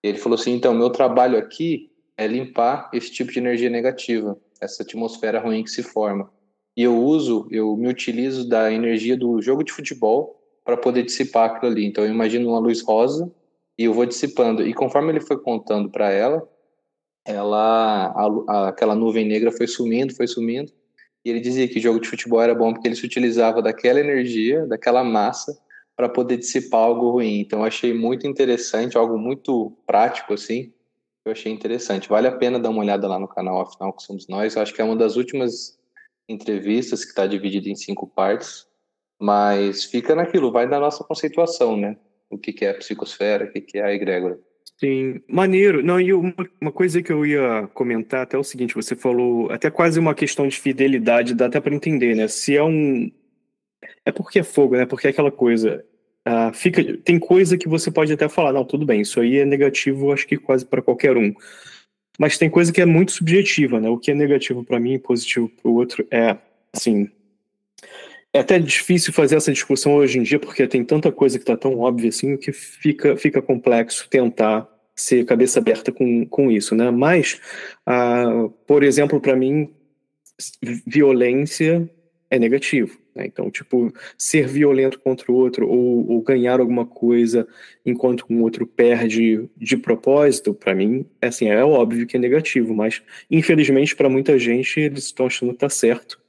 Ele 0.03 0.19
falou 0.19 0.39
assim, 0.39 0.53
então, 0.53 0.75
meu 0.75 0.91
trabalho 0.91 1.39
aqui 1.39 1.91
é 2.17 2.27
limpar 2.27 2.91
esse 2.93 3.11
tipo 3.11 3.33
de 3.33 3.39
energia 3.39 3.71
negativa, 3.71 4.37
essa 4.61 4.83
atmosfera 4.83 5.41
ruim 5.41 5.63
que 5.63 5.71
se 5.71 5.83
forma. 5.83 6.31
E 6.77 6.83
eu 6.83 6.97
uso, 6.97 7.47
eu 7.51 7.77
me 7.77 7.89
utilizo 7.89 8.49
da 8.49 8.73
energia 8.73 9.17
do 9.17 9.41
jogo 9.41 9.63
de 9.63 9.73
futebol 9.73 10.41
para 10.65 10.77
poder 10.77 11.03
dissipar 11.03 11.51
aquilo 11.51 11.73
ali. 11.73 11.87
Então, 11.87 12.05
eu 12.05 12.11
imagino 12.11 12.51
uma 12.51 12.59
luz 12.59 12.83
rosa 12.83 13.31
e 13.79 13.85
eu 13.85 13.93
vou 13.93 14.07
dissipando. 14.07 14.67
E 14.67 14.75
conforme 14.75 15.11
ele 15.11 15.21
foi 15.21 15.39
contando 15.39 15.91
para 15.91 16.11
ela, 16.11 16.47
ela 17.25 18.13
a, 18.15 18.53
a, 18.53 18.69
aquela 18.69 18.95
nuvem 18.95 19.27
negra 19.27 19.53
foi 19.53 19.67
sumindo, 19.67 20.15
foi 20.15 20.27
sumindo. 20.27 20.73
E 21.25 21.31
ele 21.31 21.41
dizia 21.41 21.69
que 21.69 21.81
jogo 21.81 22.01
de 22.01 22.09
futebol 22.09 22.41
era 22.41 22.55
bom 22.55 22.73
porque 22.73 22.89
ele 22.89 22.97
se 22.97 23.05
utilizava 23.05 23.61
daquela 23.61 24.01
energia, 24.01 24.67
daquela 24.67 25.05
massa, 25.05 25.57
para 25.97 26.09
poder 26.09 26.39
dissipar 26.39 26.81
algo 26.81 27.11
ruim. 27.11 27.41
Então, 27.41 27.61
eu 27.61 27.67
achei 27.67 27.93
muito 27.93 28.27
interessante, 28.27 28.97
algo 28.97 29.19
muito 29.19 29.77
prático, 29.87 30.33
assim. 30.33 30.73
Eu 31.25 31.33
achei 31.33 31.53
interessante. 31.53 32.09
Vale 32.09 32.27
a 32.27 32.33
pena 32.33 32.59
dar 32.59 32.71
uma 32.71 32.81
olhada 32.81 33.07
lá 33.07 33.19
no 33.19 33.29
canal 33.29 33.61
Afinal 33.61 33.93
que 33.93 34.03
Somos 34.03 34.27
Nós. 34.27 34.57
Eu 34.57 34.63
acho 34.63 34.73
que 34.73 34.81
é 34.81 34.85
uma 34.85 34.97
das 34.97 35.17
últimas 35.17 35.79
entrevistas 36.27 37.05
que 37.05 37.11
está 37.11 37.27
dividida 37.27 37.69
em 37.69 37.77
cinco 37.77 38.07
partes. 38.07 38.67
Mas 39.21 39.85
fica 39.85 40.15
naquilo, 40.15 40.51
vai 40.51 40.67
da 40.67 40.81
nossa 40.81 41.05
conceituação, 41.05 41.77
né? 41.77 41.99
O 42.31 42.39
que, 42.39 42.55
que 42.55 42.65
é 42.65 42.71
a 42.71 42.75
psicosfera, 42.75 43.45
o 43.45 43.53
que, 43.53 43.61
que 43.61 43.77
é 43.77 43.85
a 43.85 43.93
egrégora. 43.93 44.41
Sim, 44.81 45.21
maneiro. 45.29 45.83
Não, 45.83 46.01
e 46.01 46.11
uma, 46.15 46.35
uma 46.59 46.73
coisa 46.73 47.03
que 47.03 47.13
eu 47.13 47.27
ia 47.27 47.69
comentar 47.75 48.23
até 48.23 48.37
é 48.37 48.41
o 48.41 48.45
seguinte, 48.45 48.75
você 48.75 48.97
falou 48.97 49.51
até 49.53 49.71
quase 49.71 50.01
uma 50.01 50.15
questão 50.15 50.49
de 50.49 50.59
fidelidade, 50.59 51.35
dá 51.35 51.47
até 51.47 51.61
para 51.61 51.75
entender, 51.75 52.17
né? 52.17 52.27
Se 52.29 52.57
é 52.57 52.65
um 52.65 53.11
é 54.07 54.11
porque 54.11 54.39
é 54.39 54.43
fogo, 54.43 54.77
né? 54.77 54.87
Porque 54.87 55.07
é 55.07 55.11
aquela 55.11 55.31
coisa, 55.31 55.85
uh, 56.27 56.53
fica 56.55 56.83
tem 56.99 57.19
coisa 57.19 57.59
que 57.59 57.69
você 57.69 57.91
pode 57.91 58.11
até 58.13 58.27
falar, 58.27 58.55
não, 58.55 58.65
tudo 58.65 58.87
bem, 58.87 59.03
isso 59.03 59.21
aí 59.21 59.39
é 59.39 59.45
negativo, 59.45 60.13
acho 60.13 60.27
que 60.27 60.39
quase 60.39 60.65
para 60.65 60.81
qualquer 60.81 61.15
um. 61.17 61.35
Mas 62.19 62.39
tem 62.39 62.49
coisa 62.49 62.73
que 62.73 62.81
é 62.81 62.87
muito 62.87 63.13
subjetiva, 63.13 63.81
né? 63.81 63.89
O 63.91 63.99
que 63.99 64.11
é 64.13 64.15
negativo 64.15 64.65
para 64.65 64.81
mim 64.81 64.95
e 64.95 64.99
positivo 64.99 65.51
para 65.51 65.71
o 65.71 65.75
outro 65.75 66.07
é, 66.11 66.39
assim, 66.73 67.11
é 68.33 68.41
até 68.41 68.59
difícil 68.59 69.13
fazer 69.13 69.37
essa 69.37 69.53
discussão 69.53 69.95
hoje 69.97 70.19
em 70.19 70.23
dia, 70.23 70.39
porque 70.39 70.67
tem 70.67 70.85
tanta 70.85 71.11
coisa 71.11 71.39
que 71.39 71.43
está 71.43 71.57
tão 71.57 71.79
óbvia 71.79 72.11
assim 72.11 72.37
que 72.37 72.53
fica, 72.53 73.17
fica 73.17 73.43
complexo 73.43 74.09
tentar 74.09 74.69
ser 74.95 75.25
cabeça 75.25 75.59
aberta 75.59 75.91
com, 75.91 76.27
com 76.27 76.51
isso, 76.51 76.75
né? 76.75 76.91
Mas, 76.91 77.41
ah, 77.87 78.49
por 78.67 78.83
exemplo, 78.83 79.21
para 79.21 79.35
mim, 79.35 79.73
violência 80.87 81.91
é 82.31 82.39
negativo. 82.39 82.99
Né? 83.15 83.27
Então, 83.27 83.51
tipo, 83.51 83.93
ser 84.17 84.47
violento 84.47 85.01
contra 85.01 85.33
o 85.33 85.35
outro 85.35 85.67
ou, 85.69 86.09
ou 86.09 86.23
ganhar 86.23 86.61
alguma 86.61 86.87
coisa 86.87 87.49
enquanto 87.85 88.25
o 88.29 88.43
outro 88.43 88.67
perde 88.67 89.49
de 89.57 89.77
propósito, 89.77 90.55
para 90.55 90.75
mim, 90.75 91.05
é 91.21 91.29
assim, 91.29 91.49
é 91.49 91.65
óbvio 91.65 92.07
que 92.07 92.17
é 92.17 92.21
negativo, 92.21 92.75
mas 92.75 93.03
infelizmente 93.31 93.97
para 93.97 94.09
muita 94.09 94.39
gente 94.39 94.79
eles 94.79 95.05
estão 95.05 95.27
achando 95.27 95.53
que 95.53 95.59
tá 95.59 95.69
certo 95.69 96.20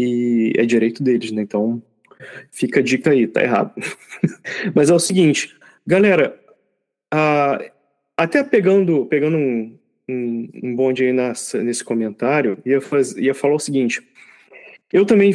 e 0.00 0.52
é 0.56 0.64
direito 0.64 1.02
deles, 1.02 1.30
né? 1.32 1.42
Então, 1.42 1.82
fica 2.50 2.80
a 2.80 2.82
dica 2.82 3.10
aí, 3.10 3.26
tá 3.26 3.42
errado. 3.42 3.72
Mas 4.74 4.90
é 4.90 4.94
o 4.94 4.98
seguinte, 4.98 5.56
galera, 5.86 6.38
até 8.16 8.42
pegando, 8.42 9.06
pegando 9.06 9.36
um, 9.36 9.78
um, 10.08 10.48
um 10.62 10.76
bonde 10.76 11.04
aí 11.04 11.12
nesse 11.12 11.84
comentário, 11.84 12.58
ia, 12.64 12.80
faz, 12.80 13.16
ia 13.16 13.34
falar 13.34 13.54
o 13.54 13.60
seguinte, 13.60 14.02
eu 14.92 15.04
também 15.04 15.32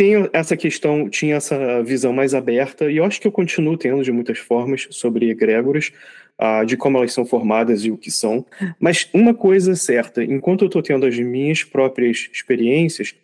tenho 0.00 0.30
essa 0.32 0.56
questão, 0.56 1.10
tinha 1.10 1.36
essa 1.36 1.82
visão 1.82 2.10
mais 2.10 2.32
aberta, 2.32 2.90
e 2.90 2.96
eu 2.96 3.04
acho 3.04 3.20
que 3.20 3.26
eu 3.26 3.32
continuo 3.32 3.76
tendo 3.76 4.02
de 4.02 4.10
muitas 4.10 4.38
formas 4.38 4.88
sobre 4.90 5.28
egrégoras, 5.28 5.92
uh, 6.40 6.64
de 6.64 6.74
como 6.74 6.96
elas 6.96 7.12
são 7.12 7.26
formadas 7.26 7.84
e 7.84 7.90
o 7.90 7.98
que 7.98 8.10
são. 8.10 8.46
Mas 8.78 9.10
uma 9.12 9.34
coisa 9.34 9.72
é 9.72 9.74
certa, 9.74 10.24
enquanto 10.24 10.62
eu 10.62 10.68
estou 10.68 10.82
tendo 10.82 11.04
as 11.04 11.18
minhas 11.18 11.64
próprias 11.64 12.30
experiências, 12.32 13.14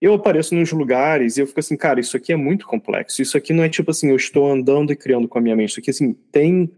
eu 0.00 0.14
apareço 0.14 0.52
nos 0.52 0.72
lugares 0.72 1.36
e 1.36 1.42
eu 1.42 1.46
fico 1.46 1.60
assim, 1.60 1.76
cara, 1.76 2.00
isso 2.00 2.16
aqui 2.16 2.32
é 2.32 2.36
muito 2.36 2.66
complexo. 2.66 3.22
Isso 3.22 3.36
aqui 3.36 3.52
não 3.52 3.62
é 3.62 3.68
tipo 3.68 3.92
assim, 3.92 4.10
eu 4.10 4.16
estou 4.16 4.50
andando 4.50 4.92
e 4.92 4.96
criando 4.96 5.28
com 5.28 5.38
a 5.38 5.40
minha 5.40 5.54
mente. 5.54 5.70
Isso 5.70 5.78
aqui, 5.80 5.90
assim, 5.90 6.12
tem, 6.32 6.68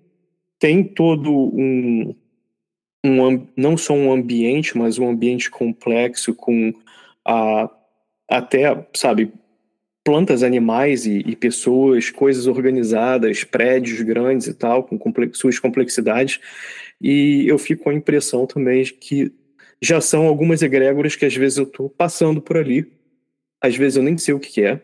tem 0.59 0.85
todo 0.85 1.33
um, 1.33 2.15
um 3.03 3.47
não 3.57 3.79
só 3.79 3.95
um 3.95 4.13
ambiente, 4.13 4.77
mas 4.77 4.99
um 4.99 5.09
ambiente 5.09 5.51
complexo 5.51 6.35
com 6.35 6.69
uh, 6.69 7.78
até, 8.29 8.87
sabe, 8.95 9.33
plantas, 10.05 10.43
animais 10.43 11.07
e, 11.07 11.19
e, 11.27 11.37
pessoas, 11.37 12.11
coisas 12.11 12.47
organizadas, 12.47 13.45
prédios 13.45 14.01
grandes 14.01 14.47
e 14.47 14.55
tal, 14.55 14.85
com 14.85 14.99
suas 15.33 15.59
complexidades. 15.59 16.41
E 17.01 17.47
eu 17.47 17.59
fico 17.59 17.85
com 17.85 17.91
a 17.91 17.95
impressão 17.95 18.47
também 18.47 18.83
de 18.83 18.95
que 18.95 19.33
já 19.81 20.01
são 20.01 20.27
algumas 20.27 20.63
egrégoras 20.63 21.15
que 21.15 21.25
às 21.25 21.35
vezes 21.35 21.59
eu 21.59 21.65
estou 21.65 21.89
passando 21.89 22.41
por 22.41 22.57
ali, 22.57 22.91
às 23.61 23.77
vezes 23.77 23.97
eu 23.97 24.03
nem 24.03 24.19
sei 24.19 24.35
o 24.35 24.41
que 24.41 24.63
é, 24.63 24.75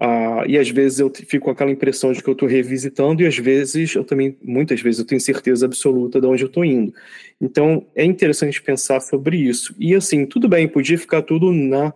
uh, 0.00 0.46
e 0.46 0.56
às 0.56 0.70
vezes 0.70 1.00
eu 1.00 1.12
fico 1.12 1.46
com 1.46 1.50
aquela 1.50 1.70
impressão 1.70 2.12
de 2.12 2.22
que 2.22 2.28
eu 2.28 2.32
estou 2.32 2.48
revisitando, 2.48 3.22
e 3.22 3.26
às 3.26 3.36
vezes 3.36 3.94
eu 3.94 4.04
também, 4.04 4.36
muitas 4.42 4.80
vezes, 4.80 5.00
eu 5.00 5.06
tenho 5.06 5.20
certeza 5.20 5.66
absoluta 5.66 6.20
de 6.20 6.26
onde 6.26 6.44
eu 6.44 6.48
estou 6.48 6.64
indo. 6.64 6.94
Então 7.40 7.84
é 7.94 8.04
interessante 8.04 8.62
pensar 8.62 9.00
sobre 9.00 9.36
isso. 9.36 9.74
E 9.78 9.94
assim, 9.94 10.24
tudo 10.24 10.48
bem, 10.48 10.68
podia 10.68 10.96
ficar 10.96 11.22
tudo 11.22 11.52
na 11.52 11.92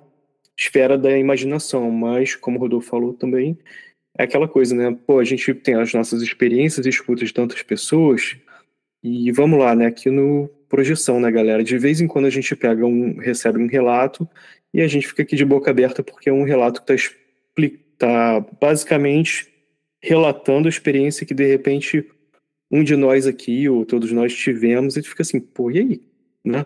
esfera 0.59 0.99
da 0.99 1.17
imaginação, 1.17 1.91
mas, 1.91 2.35
como 2.35 2.59
o 2.59 2.61
Rodolfo 2.61 2.89
falou 2.89 3.15
também, 3.15 3.59
é 4.19 4.25
aquela 4.25 4.47
coisa, 4.47 4.75
né? 4.75 4.97
Pô, 5.07 5.19
a 5.19 5.25
gente 5.25 5.55
tem 5.55 5.75
as 5.75 5.93
nossas 5.93 6.23
experiências, 6.23 6.87
escuta 6.87 7.25
de 7.25 7.33
tantas 7.33 7.63
pessoas, 7.63 8.37
e 9.03 9.33
vamos 9.33 9.59
lá, 9.59 9.75
né? 9.75 9.87
Aqui 9.87 10.11
no 10.11 10.49
Projeção, 10.69 11.21
né, 11.21 11.31
galera? 11.31 11.63
De 11.63 11.77
vez 11.77 12.01
em 12.01 12.07
quando 12.07 12.25
a 12.25 12.31
gente 12.31 12.57
pega 12.57 12.87
um, 12.87 13.19
recebe 13.19 13.59
um 13.59 13.67
relato 13.67 14.27
e 14.73 14.81
a 14.81 14.89
gente 14.89 15.07
fica 15.07 15.23
aqui 15.23 15.37
de 15.37 15.45
boca 15.45 15.71
aberta 15.71 16.03
porque 16.03 16.31
é 16.31 16.33
um 16.33 16.45
relato 16.45 16.83
que 16.83 16.95
está 16.95 18.41
tá 18.41 18.47
basicamente 18.59 19.53
relatando 20.01 20.67
a 20.67 20.71
experiência 20.71 21.27
que 21.27 21.35
de 21.35 21.47
repente 21.47 22.07
um 22.71 22.83
de 22.83 22.97
nós 22.97 23.27
aqui, 23.27 23.69
ou 23.69 23.85
todos 23.85 24.11
nós 24.13 24.35
tivemos, 24.35 24.97
e 24.97 25.03
fica 25.03 25.21
assim, 25.21 25.39
pô, 25.39 25.71
e 25.71 25.79
aí? 25.79 26.01
Né? 26.43 26.65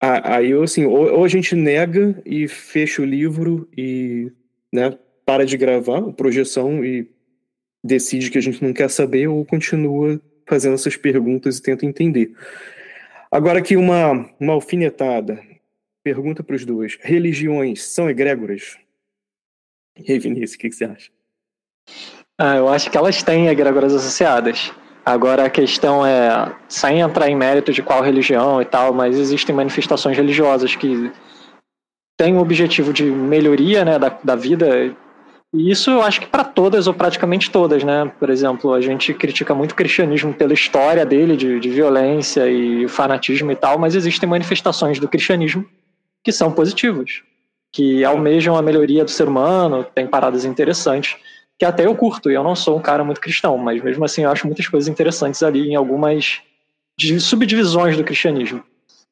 Aí, 0.00 0.52
assim, 0.54 0.86
ou, 0.86 1.12
ou, 1.12 1.24
a 1.24 1.28
gente 1.28 1.54
nega 1.54 2.20
e 2.24 2.48
fecha 2.48 3.02
o 3.02 3.04
livro 3.04 3.68
e 3.76 4.32
né, 4.72 4.98
para 5.26 5.44
de 5.44 5.58
gravar 5.58 5.98
a 5.98 6.12
projeção 6.12 6.82
e 6.82 7.06
decide 7.84 8.30
que 8.30 8.38
a 8.38 8.40
gente 8.40 8.64
não 8.64 8.72
quer 8.72 8.88
saber, 8.88 9.28
ou 9.28 9.44
continua 9.44 10.18
fazendo 10.46 10.74
essas 10.74 10.96
perguntas 10.96 11.58
e 11.58 11.62
tenta 11.62 11.84
entender. 11.84 12.34
Agora 13.30 13.58
aqui 13.58 13.76
uma, 13.76 14.28
uma 14.40 14.54
alfinetada. 14.54 15.40
Pergunta 16.02 16.42
para 16.42 16.56
os 16.56 16.64
dois. 16.64 16.98
Religiões 17.02 17.82
são 17.82 18.08
egrégoras? 18.08 18.78
E 19.96 20.12
aí, 20.12 20.18
Vinícius, 20.18 20.54
o 20.54 20.58
que, 20.58 20.70
que 20.70 20.74
você 20.74 20.84
acha? 20.84 21.10
Ah, 22.38 22.56
eu 22.56 22.68
acho 22.68 22.90
que 22.90 22.96
elas 22.96 23.22
têm 23.22 23.48
egrégoras 23.48 23.94
associadas. 23.94 24.72
Agora 25.04 25.46
a 25.46 25.50
questão 25.50 26.04
é, 26.04 26.52
sem 26.68 27.00
entrar 27.00 27.28
em 27.28 27.36
mérito 27.36 27.72
de 27.72 27.82
qual 27.82 28.02
religião 28.02 28.60
e 28.60 28.64
tal, 28.64 28.92
mas 28.92 29.18
existem 29.18 29.54
manifestações 29.54 30.16
religiosas 30.16 30.76
que 30.76 31.10
têm 32.18 32.36
o 32.36 32.40
objetivo 32.40 32.92
de 32.92 33.04
melhoria 33.04 33.84
né, 33.84 33.98
da, 33.98 34.16
da 34.22 34.36
vida. 34.36 34.94
E 35.54 35.70
isso 35.70 35.90
eu 35.90 36.02
acho 36.02 36.20
que 36.20 36.26
para 36.26 36.44
todas, 36.44 36.86
ou 36.86 36.92
praticamente 36.92 37.50
todas, 37.50 37.82
né? 37.82 38.12
Por 38.18 38.28
exemplo, 38.28 38.74
a 38.74 38.80
gente 38.80 39.14
critica 39.14 39.54
muito 39.54 39.72
o 39.72 39.74
cristianismo 39.74 40.34
pela 40.34 40.52
história 40.52 41.04
dele, 41.04 41.36
de, 41.36 41.58
de 41.58 41.70
violência 41.70 42.48
e 42.48 42.86
fanatismo 42.86 43.50
e 43.50 43.56
tal, 43.56 43.78
mas 43.78 43.94
existem 43.94 44.28
manifestações 44.28 45.00
do 45.00 45.08
cristianismo 45.08 45.64
que 46.22 46.30
são 46.30 46.52
positivas, 46.52 47.22
que 47.72 48.04
almejam 48.04 48.54
a 48.54 48.62
melhoria 48.62 49.02
do 49.02 49.10
ser 49.10 49.26
humano, 49.26 49.82
tem 49.94 50.06
paradas 50.06 50.44
interessantes 50.44 51.16
que 51.60 51.64
até 51.66 51.84
eu 51.84 51.94
curto, 51.94 52.30
e 52.30 52.34
eu 52.34 52.42
não 52.42 52.56
sou 52.56 52.78
um 52.78 52.80
cara 52.80 53.04
muito 53.04 53.20
cristão, 53.20 53.58
mas 53.58 53.82
mesmo 53.82 54.02
assim 54.02 54.22
eu 54.22 54.30
acho 54.30 54.46
muitas 54.46 54.66
coisas 54.66 54.88
interessantes 54.88 55.42
ali 55.42 55.68
em 55.68 55.74
algumas 55.74 56.40
subdivisões 57.20 57.98
do 57.98 58.02
cristianismo. 58.02 58.64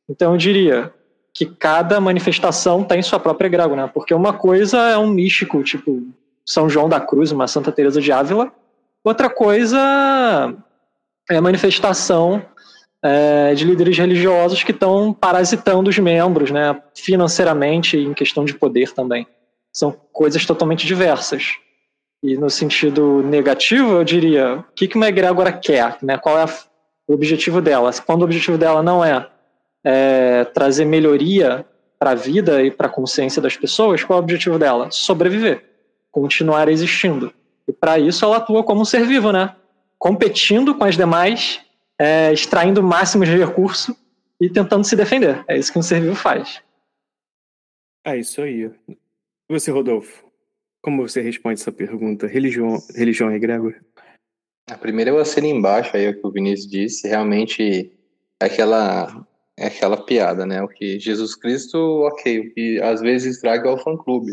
Então 0.08 0.32
eu 0.32 0.38
diria 0.38 0.90
que 1.34 1.44
cada 1.44 2.00
manifestação 2.00 2.82
tem 2.82 3.02
sua 3.02 3.20
própria 3.20 3.48
egrégora, 3.48 3.82
né? 3.82 3.90
porque 3.92 4.14
uma 4.14 4.32
coisa 4.32 4.78
é 4.88 4.96
um 4.96 5.08
místico, 5.08 5.62
tipo 5.62 6.02
São 6.42 6.70
João 6.70 6.88
da 6.88 6.98
Cruz, 6.98 7.32
uma 7.32 7.46
Santa 7.46 7.70
Teresa 7.70 8.00
de 8.00 8.10
Ávila, 8.10 8.50
outra 9.04 9.28
coisa 9.28 9.78
é 11.30 11.36
a 11.36 11.42
manifestação 11.42 12.42
é, 13.02 13.54
de 13.54 13.66
líderes 13.66 13.98
religiosos 13.98 14.62
que 14.62 14.72
estão 14.72 15.12
parasitando 15.12 15.90
os 15.90 15.98
membros, 15.98 16.50
né, 16.50 16.80
financeiramente 16.94 17.98
e 17.98 18.06
em 18.06 18.14
questão 18.14 18.46
de 18.46 18.54
poder 18.54 18.94
também. 18.94 19.26
São 19.70 19.92
coisas 20.10 20.46
totalmente 20.46 20.86
diversas. 20.86 21.58
E 22.22 22.36
no 22.36 22.50
sentido 22.50 23.22
negativo, 23.22 23.92
eu 23.92 24.04
diria, 24.04 24.58
o 24.58 24.72
que, 24.74 24.88
que 24.88 24.96
uma 24.96 25.08
egrégora 25.08 25.52
quer? 25.52 25.98
Né? 26.02 26.18
Qual 26.18 26.36
é 26.38 26.42
a, 26.42 26.48
o 27.06 27.14
objetivo 27.14 27.60
dela? 27.60 27.90
Quando 28.04 28.22
o 28.22 28.24
objetivo 28.24 28.58
dela 28.58 28.82
não 28.82 29.04
é, 29.04 29.28
é 29.84 30.44
trazer 30.46 30.84
melhoria 30.84 31.64
para 31.98 32.10
a 32.10 32.14
vida 32.14 32.62
e 32.62 32.70
para 32.70 32.86
a 32.86 32.90
consciência 32.90 33.40
das 33.40 33.56
pessoas, 33.56 34.02
qual 34.02 34.18
é 34.18 34.20
o 34.20 34.24
objetivo 34.24 34.58
dela? 34.58 34.90
Sobreviver, 34.90 35.64
continuar 36.10 36.68
existindo. 36.68 37.32
E 37.66 37.72
para 37.72 37.98
isso 37.98 38.24
ela 38.24 38.38
atua 38.38 38.64
como 38.64 38.82
um 38.82 38.84
ser 38.84 39.04
vivo, 39.04 39.30
né? 39.32 39.54
Competindo 39.98 40.74
com 40.74 40.84
as 40.84 40.96
demais, 40.96 41.60
é, 41.98 42.32
extraindo 42.32 42.80
o 42.80 42.84
máximo 42.84 43.24
de 43.24 43.36
recurso 43.36 43.96
e 44.40 44.48
tentando 44.48 44.84
se 44.84 44.96
defender. 44.96 45.44
É 45.48 45.56
isso 45.56 45.72
que 45.72 45.78
um 45.78 45.82
ser 45.82 46.00
vivo 46.00 46.14
faz. 46.14 46.62
É 48.04 48.16
isso 48.16 48.40
aí. 48.40 48.70
E 48.88 48.96
você, 49.48 49.70
Rodolfo? 49.70 50.27
Como 50.82 51.06
você 51.06 51.20
responde 51.20 51.60
essa 51.60 51.72
pergunta? 51.72 52.26
Religião, 52.26 52.78
religião 52.94 53.30
é 53.30 53.36
egrégora? 53.36 53.80
A 54.70 54.76
primeira 54.76 55.10
eu 55.10 55.18
assino 55.18 55.46
embaixo, 55.46 55.96
aí 55.96 56.04
é 56.04 56.10
o 56.10 56.20
que 56.20 56.26
o 56.26 56.30
Vinícius 56.30 56.70
disse, 56.70 57.08
realmente 57.08 57.90
é 58.40 58.44
aquela, 58.44 59.26
é 59.56 59.66
aquela 59.66 59.96
piada, 59.96 60.44
né? 60.44 60.62
O 60.62 60.68
que 60.68 61.00
Jesus 61.00 61.34
Cristo, 61.34 61.78
ok, 62.02 62.40
o 62.40 62.54
que 62.54 62.80
às 62.82 63.00
vezes 63.00 63.36
estraga 63.36 63.68
é 63.68 63.72
o 63.72 63.78
fã-clube. 63.78 64.32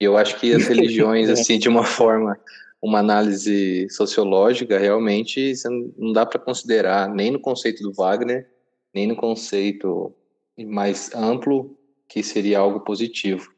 E 0.00 0.04
eu 0.04 0.16
acho 0.16 0.38
que 0.38 0.52
as 0.52 0.66
religiões, 0.68 1.28
assim, 1.28 1.58
de 1.58 1.68
uma 1.68 1.84
forma, 1.84 2.38
uma 2.80 3.00
análise 3.00 3.88
sociológica, 3.90 4.78
realmente 4.78 5.52
não 5.98 6.12
dá 6.12 6.24
para 6.24 6.38
considerar 6.38 7.08
nem 7.08 7.32
no 7.32 7.40
conceito 7.40 7.82
do 7.82 7.92
Wagner, 7.92 8.48
nem 8.94 9.06
no 9.08 9.16
conceito 9.16 10.14
mais 10.58 11.12
amplo, 11.14 11.76
que 12.08 12.22
seria 12.22 12.60
algo 12.60 12.80
positivo. 12.80 13.50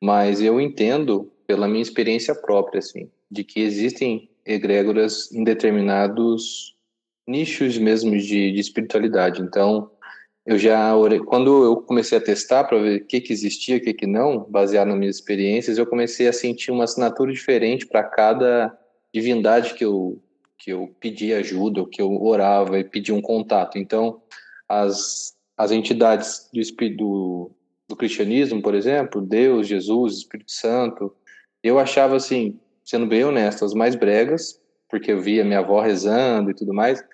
Mas 0.00 0.40
eu 0.40 0.60
entendo, 0.60 1.32
pela 1.46 1.68
minha 1.68 1.82
experiência 1.82 2.34
própria, 2.34 2.78
assim, 2.78 3.10
de 3.30 3.44
que 3.44 3.60
existem 3.60 4.28
egrégoras 4.44 5.30
em 5.32 5.42
determinados 5.42 6.76
nichos 7.26 7.76
mesmo 7.76 8.16
de, 8.16 8.52
de 8.52 8.60
espiritualidade. 8.60 9.42
Então, 9.42 9.90
eu 10.46 10.56
já 10.56 10.92
quando 11.26 11.64
eu 11.64 11.76
comecei 11.78 12.16
a 12.16 12.20
testar 12.20 12.64
para 12.64 12.78
ver 12.78 13.02
o 13.02 13.04
que 13.04 13.20
que 13.20 13.32
existia, 13.32 13.76
o 13.76 13.80
que 13.80 13.92
que 13.92 14.06
não, 14.06 14.46
baseado 14.48 14.88
nas 14.88 14.98
minhas 14.98 15.16
experiências, 15.16 15.76
eu 15.76 15.86
comecei 15.86 16.28
a 16.28 16.32
sentir 16.32 16.70
uma 16.70 16.84
assinatura 16.84 17.32
diferente 17.32 17.86
para 17.86 18.04
cada 18.04 18.76
divindade 19.12 19.74
que 19.74 19.84
eu 19.84 20.22
que 20.58 20.72
eu 20.72 20.94
pedia 20.98 21.38
ajuda, 21.38 21.86
que 21.86 22.00
eu 22.00 22.10
orava 22.22 22.78
e 22.78 22.84
pedia 22.84 23.14
um 23.14 23.20
contato. 23.20 23.76
Então, 23.76 24.22
as 24.68 25.34
as 25.56 25.70
entidades 25.72 26.48
do 26.52 26.90
do, 26.96 27.50
do 27.88 27.96
cristianismo, 27.96 28.62
por 28.62 28.74
exemplo, 28.74 29.20
Deus, 29.20 29.66
Jesus, 29.66 30.18
Espírito 30.18 30.52
Santo, 30.52 31.12
eu 31.66 31.78
achava 31.78 32.16
assim, 32.16 32.58
sendo 32.84 33.06
bem 33.06 33.24
honesto, 33.24 33.64
as 33.64 33.74
mais 33.74 33.94
bregas, 33.94 34.60
porque 34.88 35.12
eu 35.12 35.20
via 35.20 35.44
minha 35.44 35.58
avó 35.58 35.80
rezando 35.80 36.50
e 36.50 36.54
tudo 36.54 36.72
mais, 36.72 37.04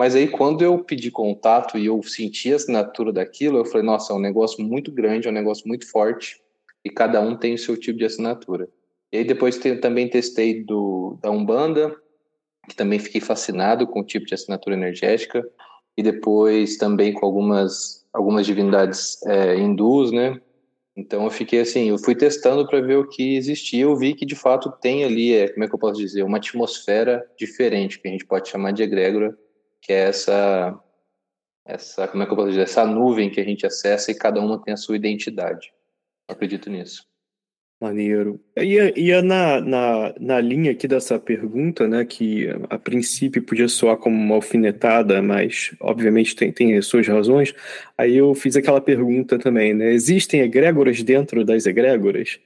mas 0.00 0.14
aí, 0.14 0.28
quando 0.28 0.62
eu 0.62 0.82
pedi 0.82 1.10
contato 1.10 1.76
e 1.76 1.84
eu 1.84 2.02
senti 2.02 2.50
a 2.50 2.56
assinatura 2.56 3.12
daquilo, 3.12 3.58
eu 3.58 3.66
falei, 3.66 3.84
nossa, 3.84 4.14
é 4.14 4.16
um 4.16 4.18
negócio 4.18 4.64
muito 4.64 4.90
grande, 4.90 5.28
é 5.28 5.30
um 5.30 5.34
negócio 5.34 5.68
muito 5.68 5.86
forte, 5.90 6.40
e 6.82 6.88
cada 6.88 7.20
um 7.20 7.36
tem 7.36 7.52
o 7.52 7.58
seu 7.58 7.76
tipo 7.76 7.98
de 7.98 8.06
assinatura. 8.06 8.66
E 9.12 9.18
aí, 9.18 9.24
depois 9.24 9.58
também 9.58 10.08
testei 10.08 10.64
do, 10.64 11.18
da 11.20 11.30
Umbanda, 11.30 11.94
que 12.66 12.74
também 12.74 12.98
fiquei 12.98 13.20
fascinado 13.20 13.86
com 13.86 14.00
o 14.00 14.04
tipo 14.06 14.24
de 14.24 14.32
assinatura 14.32 14.74
energética, 14.74 15.46
e 15.98 16.02
depois 16.02 16.78
também 16.78 17.12
com 17.12 17.26
algumas, 17.26 18.06
algumas 18.10 18.46
divindades 18.46 19.22
é, 19.26 19.56
hindus, 19.56 20.12
né? 20.12 20.40
Então 21.00 21.24
eu 21.24 21.30
fiquei 21.30 21.60
assim, 21.60 21.88
eu 21.88 21.98
fui 21.98 22.14
testando 22.14 22.66
para 22.68 22.78
ver 22.80 22.98
o 22.98 23.08
que 23.08 23.34
existia, 23.34 23.84
eu 23.84 23.96
vi 23.96 24.14
que 24.14 24.26
de 24.26 24.36
fato 24.36 24.70
tem 24.70 25.02
ali, 25.02 25.34
é, 25.34 25.48
como 25.48 25.64
é 25.64 25.68
que 25.68 25.74
eu 25.74 25.78
posso 25.78 25.98
dizer, 25.98 26.22
uma 26.22 26.36
atmosfera 26.36 27.26
diferente, 27.38 27.98
que 27.98 28.06
a 28.06 28.10
gente 28.10 28.26
pode 28.26 28.50
chamar 28.50 28.72
de 28.72 28.82
egrégora, 28.82 29.36
que 29.80 29.94
é 29.94 30.08
essa, 30.08 30.78
essa, 31.64 32.06
como 32.06 32.22
é 32.22 32.26
que 32.26 32.32
eu 32.32 32.36
posso 32.36 32.50
dizer, 32.50 32.62
essa 32.62 32.84
nuvem 32.84 33.30
que 33.30 33.40
a 33.40 33.44
gente 33.44 33.64
acessa 33.64 34.10
e 34.10 34.14
cada 34.14 34.40
uma 34.40 34.62
tem 34.62 34.74
a 34.74 34.76
sua 34.76 34.94
identidade. 34.94 35.72
Eu 36.28 36.34
acredito 36.34 36.68
nisso. 36.68 37.09
Maneiro. 37.80 38.38
E, 38.58 38.76
e 38.94 39.22
na, 39.22 39.58
na, 39.58 40.14
na 40.20 40.40
linha 40.40 40.72
aqui 40.72 40.86
dessa 40.86 41.18
pergunta, 41.18 41.88
né, 41.88 42.04
que 42.04 42.46
a 42.68 42.78
princípio 42.78 43.42
podia 43.42 43.68
soar 43.68 43.96
como 43.96 44.14
uma 44.14 44.34
alfinetada, 44.34 45.22
mas 45.22 45.74
obviamente 45.80 46.36
tem, 46.36 46.52
tem 46.52 46.76
as 46.76 46.84
suas 46.84 47.08
razões, 47.08 47.54
aí 47.96 48.18
eu 48.18 48.34
fiz 48.34 48.54
aquela 48.54 48.82
pergunta 48.82 49.38
também, 49.38 49.72
né, 49.72 49.94
existem 49.94 50.42
egrégoras 50.42 51.02
dentro 51.02 51.42
das 51.42 51.64
egrégoras? 51.64 52.38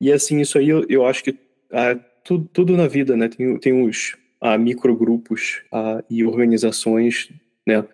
E 0.00 0.10
assim, 0.10 0.40
isso 0.40 0.56
aí 0.56 0.70
eu, 0.70 0.86
eu 0.88 1.04
acho 1.04 1.24
que 1.24 1.36
ah, 1.70 1.98
tudo, 2.24 2.48
tudo 2.50 2.74
na 2.74 2.88
vida, 2.88 3.14
né, 3.14 3.28
tem, 3.28 3.58
tem 3.58 3.86
os, 3.86 4.16
a 4.40 4.56
microgrupos 4.56 5.60
a, 5.70 6.02
e 6.08 6.24
organizações, 6.24 7.30
né, 7.66 7.84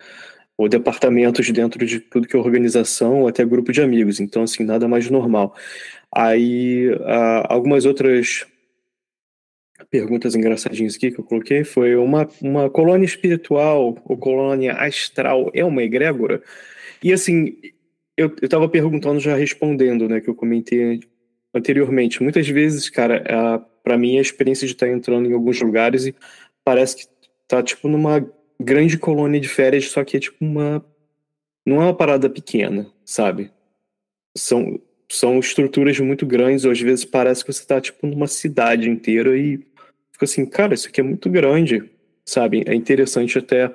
ou 0.57 0.67
departamentos 0.67 1.49
dentro 1.51 1.85
de 1.85 1.99
tudo 1.99 2.27
que 2.27 2.35
é 2.35 2.39
organização, 2.39 3.27
até 3.27 3.45
grupo 3.45 3.71
de 3.71 3.81
amigos. 3.81 4.19
Então, 4.19 4.41
assim, 4.41 4.63
nada 4.63 4.87
mais 4.87 5.07
normal. 5.07 5.55
Aí, 6.13 6.89
a, 7.05 7.53
algumas 7.53 7.85
outras 7.85 8.45
perguntas 9.89 10.35
engraçadinhas 10.35 10.95
aqui 10.95 11.11
que 11.11 11.19
eu 11.19 11.23
coloquei 11.23 11.63
foi 11.63 11.95
uma, 11.95 12.27
uma 12.41 12.69
colônia 12.69 13.05
espiritual 13.05 13.97
ou 14.05 14.17
colônia 14.17 14.73
astral 14.73 15.51
é 15.53 15.63
uma 15.63 15.83
egrégora? 15.83 16.41
E, 17.03 17.13
assim, 17.13 17.57
eu 18.15 18.33
estava 18.41 18.67
perguntando, 18.67 19.19
já 19.19 19.35
respondendo, 19.35 20.09
né, 20.09 20.19
que 20.19 20.29
eu 20.29 20.35
comentei 20.35 20.99
anteriormente. 21.53 22.21
Muitas 22.23 22.47
vezes, 22.47 22.89
cara, 22.89 23.23
para 23.83 23.97
mim 23.97 24.17
a 24.17 24.21
experiência 24.21 24.67
de 24.67 24.73
estar 24.73 24.87
tá 24.87 24.91
entrando 24.91 25.29
em 25.29 25.33
alguns 25.33 25.61
lugares 25.61 26.05
e 26.05 26.15
parece 26.63 26.97
que 26.97 27.07
tá 27.47 27.63
tipo 27.63 27.87
numa 27.87 28.27
grande 28.59 28.97
colônia 28.97 29.39
de 29.39 29.47
férias, 29.47 29.89
só 29.89 30.03
que 30.03 30.17
é 30.17 30.19
tipo 30.19 30.43
uma 30.43 30.83
não 31.65 31.81
é 31.81 31.85
uma 31.85 31.95
parada 31.95 32.29
pequena, 32.29 32.91
sabe? 33.05 33.51
São 34.37 34.79
são 35.09 35.39
estruturas 35.39 35.99
muito 35.99 36.25
grandes, 36.25 36.65
ou 36.65 36.71
às 36.71 36.81
vezes 36.81 37.05
parece 37.05 37.43
que 37.43 37.51
você 37.51 37.65
tá 37.65 37.79
tipo 37.79 38.05
numa 38.05 38.27
cidade 38.27 38.89
inteira 38.89 39.37
e 39.37 39.57
fica 40.11 40.25
assim, 40.25 40.45
cara, 40.45 40.73
isso 40.73 40.87
aqui 40.89 40.99
é 40.99 41.03
muito 41.03 41.29
grande, 41.29 41.83
sabe? 42.25 42.63
É 42.65 42.73
interessante 42.73 43.37
até 43.37 43.73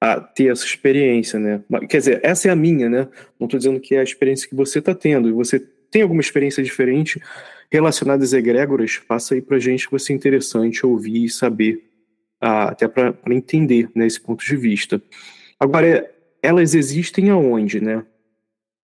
a 0.00 0.20
ter 0.20 0.52
essa 0.52 0.64
experiência, 0.64 1.40
né? 1.40 1.62
Quer 1.88 1.98
dizer, 1.98 2.20
essa 2.22 2.48
é 2.48 2.50
a 2.50 2.56
minha, 2.56 2.88
né? 2.88 3.08
Não 3.38 3.46
estou 3.46 3.58
dizendo 3.58 3.80
que 3.80 3.94
é 3.94 4.00
a 4.00 4.04
experiência 4.04 4.48
que 4.48 4.54
você 4.54 4.78
está 4.78 4.94
tendo. 4.94 5.28
E 5.28 5.32
você 5.32 5.58
tem 5.90 6.02
alguma 6.02 6.20
experiência 6.20 6.62
diferente 6.62 7.20
relacionada 7.70 8.22
às 8.22 8.32
egrégoras? 8.32 8.98
Passa 8.98 9.34
aí 9.34 9.42
pra 9.42 9.58
gente 9.58 9.86
que 9.86 9.90
vai 9.90 10.00
ser 10.00 10.12
interessante 10.12 10.86
ouvir 10.86 11.24
e 11.24 11.28
saber 11.28 11.82
ah, 12.40 12.68
até 12.68 12.86
para 12.86 13.14
entender 13.30 13.90
né, 13.94 14.06
esse 14.06 14.20
ponto 14.20 14.44
de 14.44 14.56
vista. 14.56 15.02
Agora, 15.58 16.08
elas 16.42 16.74
existem 16.74 17.30
aonde, 17.30 17.80
né? 17.80 18.04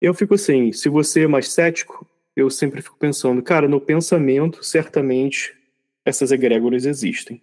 Eu 0.02 0.14
fico 0.14 0.36
assim, 0.36 0.72
se 0.72 0.88
você 0.88 1.24
é 1.24 1.28
mais 1.28 1.52
cético, 1.52 2.08
eu 2.36 2.50
sempre 2.50 2.82
fico 2.82 2.98
pensando, 2.98 3.44
cara, 3.44 3.68
no 3.68 3.82
pensamento, 3.82 4.64
certamente 4.64 5.58
essas 6.06 6.32
egrégoras 6.32 6.86
existem. 6.86 7.42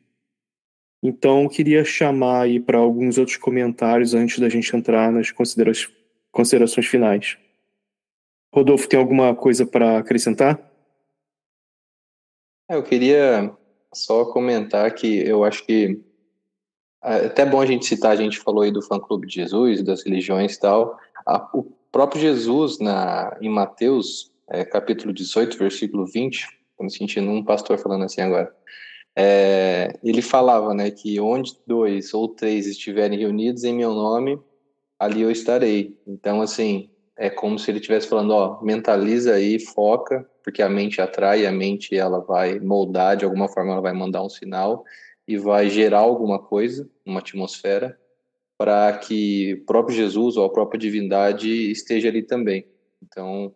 Então, 1.03 1.42
eu 1.42 1.49
queria 1.49 1.85
chamar 1.85 2.42
aí 2.42 2.59
para 2.59 2.79
alguns 2.79 3.19
outros 3.19 3.37
comentários 3.37 4.14
antes 4.14 4.38
da 4.38 4.49
gente 4.49 4.75
entrar 4.75 5.12
nas 5.12 5.31
considera 5.31 5.73
considerações 6.33 6.87
finais. 6.87 7.38
Rodolfo, 8.53 8.88
tem 8.88 8.99
alguma 8.99 9.35
coisa 9.35 9.66
para 9.66 9.99
acrescentar? 9.99 10.59
É, 12.71 12.75
eu 12.75 12.83
queria 12.83 13.55
só 13.92 14.25
comentar 14.33 14.92
que 14.95 15.19
eu 15.19 15.45
acho 15.45 15.64
que 15.64 16.01
é 17.05 17.27
até 17.27 17.45
bom 17.45 17.61
a 17.61 17.66
gente 17.66 17.87
citar, 17.87 18.12
a 18.12 18.16
gente 18.16 18.40
falou 18.40 18.62
aí 18.62 18.73
do 18.73 18.83
fã-clube 18.83 19.27
de 19.27 19.35
Jesus, 19.35 19.83
das 19.83 20.03
religiões 20.03 20.55
e 20.55 20.61
tal. 20.61 20.99
A, 21.27 21.51
o 21.57 21.75
próprio 21.96 22.20
Jesus, 22.20 22.78
na, 22.78 23.35
em 23.40 23.48
Mateus, 23.48 24.30
é, 24.50 24.66
capítulo 24.66 25.14
18, 25.14 25.56
versículo 25.56 26.04
20, 26.04 26.40
estou 26.42 26.85
me 26.85 26.90
sentindo 26.90 27.30
um 27.30 27.42
pastor 27.42 27.78
falando 27.78 28.04
assim 28.04 28.20
agora, 28.20 28.54
é, 29.16 29.98
ele 30.04 30.20
falava 30.20 30.74
né, 30.74 30.90
que 30.90 31.18
onde 31.18 31.56
dois 31.66 32.12
ou 32.12 32.28
três 32.28 32.66
estiverem 32.66 33.18
reunidos 33.18 33.64
em 33.64 33.74
meu 33.74 33.94
nome, 33.94 34.38
ali 34.98 35.22
eu 35.22 35.30
estarei. 35.30 35.98
Então, 36.06 36.42
assim, 36.42 36.90
é 37.16 37.30
como 37.30 37.59
se 37.59 37.70
ele 37.70 37.78
estivesse 37.78 38.09
falando, 38.09 38.32
ó, 38.32 38.62
mentaliza 38.62 39.32
aí, 39.32 39.59
foca, 39.59 40.28
porque 40.44 40.61
a 40.61 40.68
mente 40.68 41.00
atrai, 41.00 41.46
a 41.46 41.50
mente 41.50 41.96
ela 41.96 42.20
vai 42.20 42.61
moldar 42.61 43.16
de 43.16 43.24
alguma 43.24 43.48
forma, 43.48 43.72
ela 43.72 43.80
vai 43.80 43.94
mandar 43.94 44.22
um 44.22 44.28
sinal 44.28 44.85
e 45.26 45.38
vai 45.38 45.70
gerar 45.70 46.00
alguma 46.00 46.38
coisa, 46.38 46.87
uma 47.06 47.20
atmosfera, 47.20 47.98
para 48.59 48.97
que 48.99 49.55
o 49.55 49.64
próprio 49.66 49.97
Jesus 49.97 50.37
ou 50.37 50.45
a 50.45 50.53
própria 50.53 50.79
divindade 50.79 51.71
esteja 51.71 52.09
ali 52.09 52.23
também. 52.23 52.66
Então, 53.03 53.55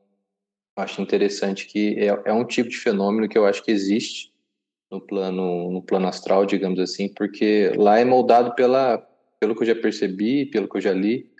acho 0.76 1.00
interessante 1.00 1.66
que 1.66 1.98
é, 1.98 2.06
é 2.26 2.32
um 2.32 2.44
tipo 2.44 2.68
de 2.68 2.76
fenômeno 2.76 3.28
que 3.28 3.38
eu 3.38 3.46
acho 3.46 3.62
que 3.62 3.70
existe 3.70 4.32
no 4.90 5.00
plano 5.00 5.70
no 5.70 5.82
plano 5.82 6.08
astral, 6.08 6.44
digamos 6.44 6.78
assim, 6.78 7.12
porque 7.14 7.72
lá 7.76 7.98
é 7.98 8.04
moldado 8.04 8.54
pela 8.54 8.98
pelo 9.38 9.54
que 9.54 9.62
eu 9.62 9.66
já 9.66 9.74
percebi, 9.74 10.44
pelo 10.46 10.68
que 10.68 10.76
eu 10.76 10.80
já 10.82 10.92
li, 10.92 11.30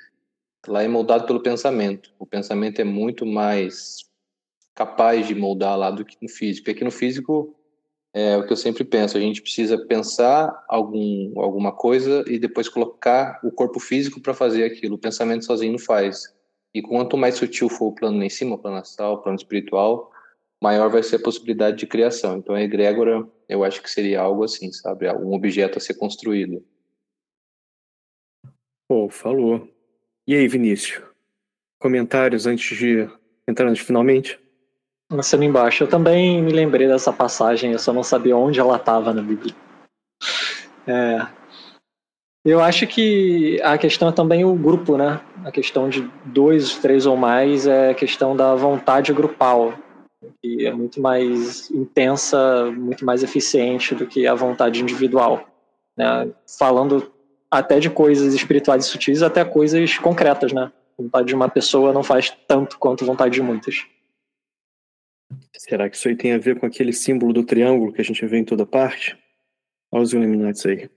lá 0.66 0.82
é 0.82 0.88
moldado 0.88 1.26
pelo 1.26 1.42
pensamento. 1.42 2.14
O 2.18 2.24
pensamento 2.24 2.80
é 2.80 2.84
muito 2.84 3.26
mais 3.26 4.08
capaz 4.74 5.26
de 5.28 5.34
moldar 5.34 5.76
lá 5.76 5.90
do 5.90 6.04
que 6.04 6.16
no 6.22 6.28
físico. 6.28 6.64
Porque 6.64 6.70
aqui 6.76 6.84
no 6.84 6.90
físico 6.90 7.54
é 8.12 8.36
o 8.36 8.44
que 8.44 8.52
eu 8.52 8.56
sempre 8.56 8.82
penso, 8.84 9.16
a 9.16 9.20
gente 9.20 9.40
precisa 9.40 9.78
pensar 9.86 10.64
algum, 10.68 11.40
alguma 11.40 11.70
coisa 11.70 12.24
e 12.26 12.38
depois 12.38 12.68
colocar 12.68 13.38
o 13.44 13.52
corpo 13.52 13.78
físico 13.78 14.20
para 14.20 14.34
fazer 14.34 14.64
aquilo. 14.64 14.96
O 14.96 14.98
pensamento 14.98 15.44
sozinho 15.44 15.72
não 15.72 15.78
faz. 15.78 16.34
E 16.74 16.82
quanto 16.82 17.16
mais 17.16 17.36
sutil 17.36 17.68
for 17.68 17.86
o 17.86 17.94
plano 17.94 18.22
em 18.22 18.28
cima, 18.28 18.56
o 18.56 18.58
plano 18.58 18.78
astral, 18.78 19.14
o 19.14 19.18
plano 19.22 19.36
espiritual, 19.36 20.10
maior 20.62 20.90
vai 20.90 21.02
ser 21.02 21.16
a 21.16 21.22
possibilidade 21.22 21.78
de 21.78 21.86
criação. 21.86 22.38
Então 22.38 22.54
a 22.54 22.62
egrégora, 22.62 23.26
eu 23.48 23.62
acho 23.62 23.82
que 23.82 23.90
seria 23.90 24.20
algo 24.20 24.42
assim, 24.42 24.72
sabe? 24.72 25.08
Um 25.12 25.32
objeto 25.32 25.78
a 25.78 25.80
ser 25.80 25.94
construído. 25.94 26.64
Pô, 28.88 29.08
falou. 29.08 29.68
E 30.26 30.34
aí, 30.34 30.48
Vinícius? 30.48 31.02
Comentários 31.78 32.46
antes 32.46 32.76
de 32.76 33.08
entrarmos 33.48 33.78
finalmente? 33.78 34.38
Nascendo 35.10 35.44
embaixo. 35.44 35.84
Eu 35.84 35.88
também 35.88 36.42
me 36.42 36.52
lembrei 36.52 36.86
dessa 36.86 37.12
passagem, 37.12 37.72
eu 37.72 37.78
só 37.78 37.92
não 37.92 38.02
sabia 38.02 38.36
onde 38.36 38.60
ela 38.60 38.76
estava 38.76 39.12
na 39.12 39.20
Bíblia. 39.20 39.54
É, 40.86 41.26
eu 42.44 42.60
acho 42.60 42.86
que 42.86 43.60
a 43.62 43.76
questão 43.76 44.08
é 44.08 44.12
também 44.12 44.44
o 44.46 44.54
grupo, 44.54 44.96
né? 44.96 45.20
A 45.44 45.52
questão 45.52 45.90
de 45.90 46.10
dois, 46.24 46.74
três 46.76 47.04
ou 47.04 47.14
mais 47.14 47.66
é 47.66 47.90
a 47.90 47.94
questão 47.94 48.34
da 48.34 48.54
vontade 48.54 49.12
grupal, 49.12 49.74
que 50.42 50.66
é 50.66 50.72
muito 50.72 51.02
mais 51.02 51.70
intensa, 51.70 52.70
muito 52.74 53.04
mais 53.04 53.22
eficiente 53.22 53.94
do 53.94 54.06
que 54.06 54.26
a 54.26 54.34
vontade 54.34 54.80
individual. 54.80 55.46
Né? 55.94 56.30
Falando 56.58 57.12
até 57.50 57.78
de 57.78 57.90
coisas 57.90 58.32
espirituais 58.32 58.86
e 58.86 58.88
sutis 58.88 59.22
até 59.22 59.44
coisas 59.44 59.98
concretas, 59.98 60.50
né? 60.50 60.72
A 60.98 61.02
vontade 61.02 61.26
de 61.28 61.34
uma 61.34 61.48
pessoa 61.48 61.92
não 61.92 62.02
faz 62.02 62.34
tanto 62.48 62.78
quanto 62.78 63.04
vontade 63.04 63.34
de 63.34 63.42
muitas. 63.42 63.84
Será 65.56 65.88
que 65.88 65.96
isso 65.96 66.08
aí 66.08 66.16
tem 66.16 66.32
a 66.32 66.38
ver 66.38 66.58
com 66.58 66.66
aquele 66.66 66.92
símbolo 66.92 67.32
do 67.32 67.44
triângulo 67.44 67.92
que 67.92 68.00
a 68.00 68.04
gente 68.04 68.24
vê 68.26 68.38
em 68.38 68.44
toda 68.44 68.64
parte? 68.66 69.16
Olha 69.92 70.02
os 70.02 70.12
Illuminati 70.12 70.68
aí. 70.68 70.90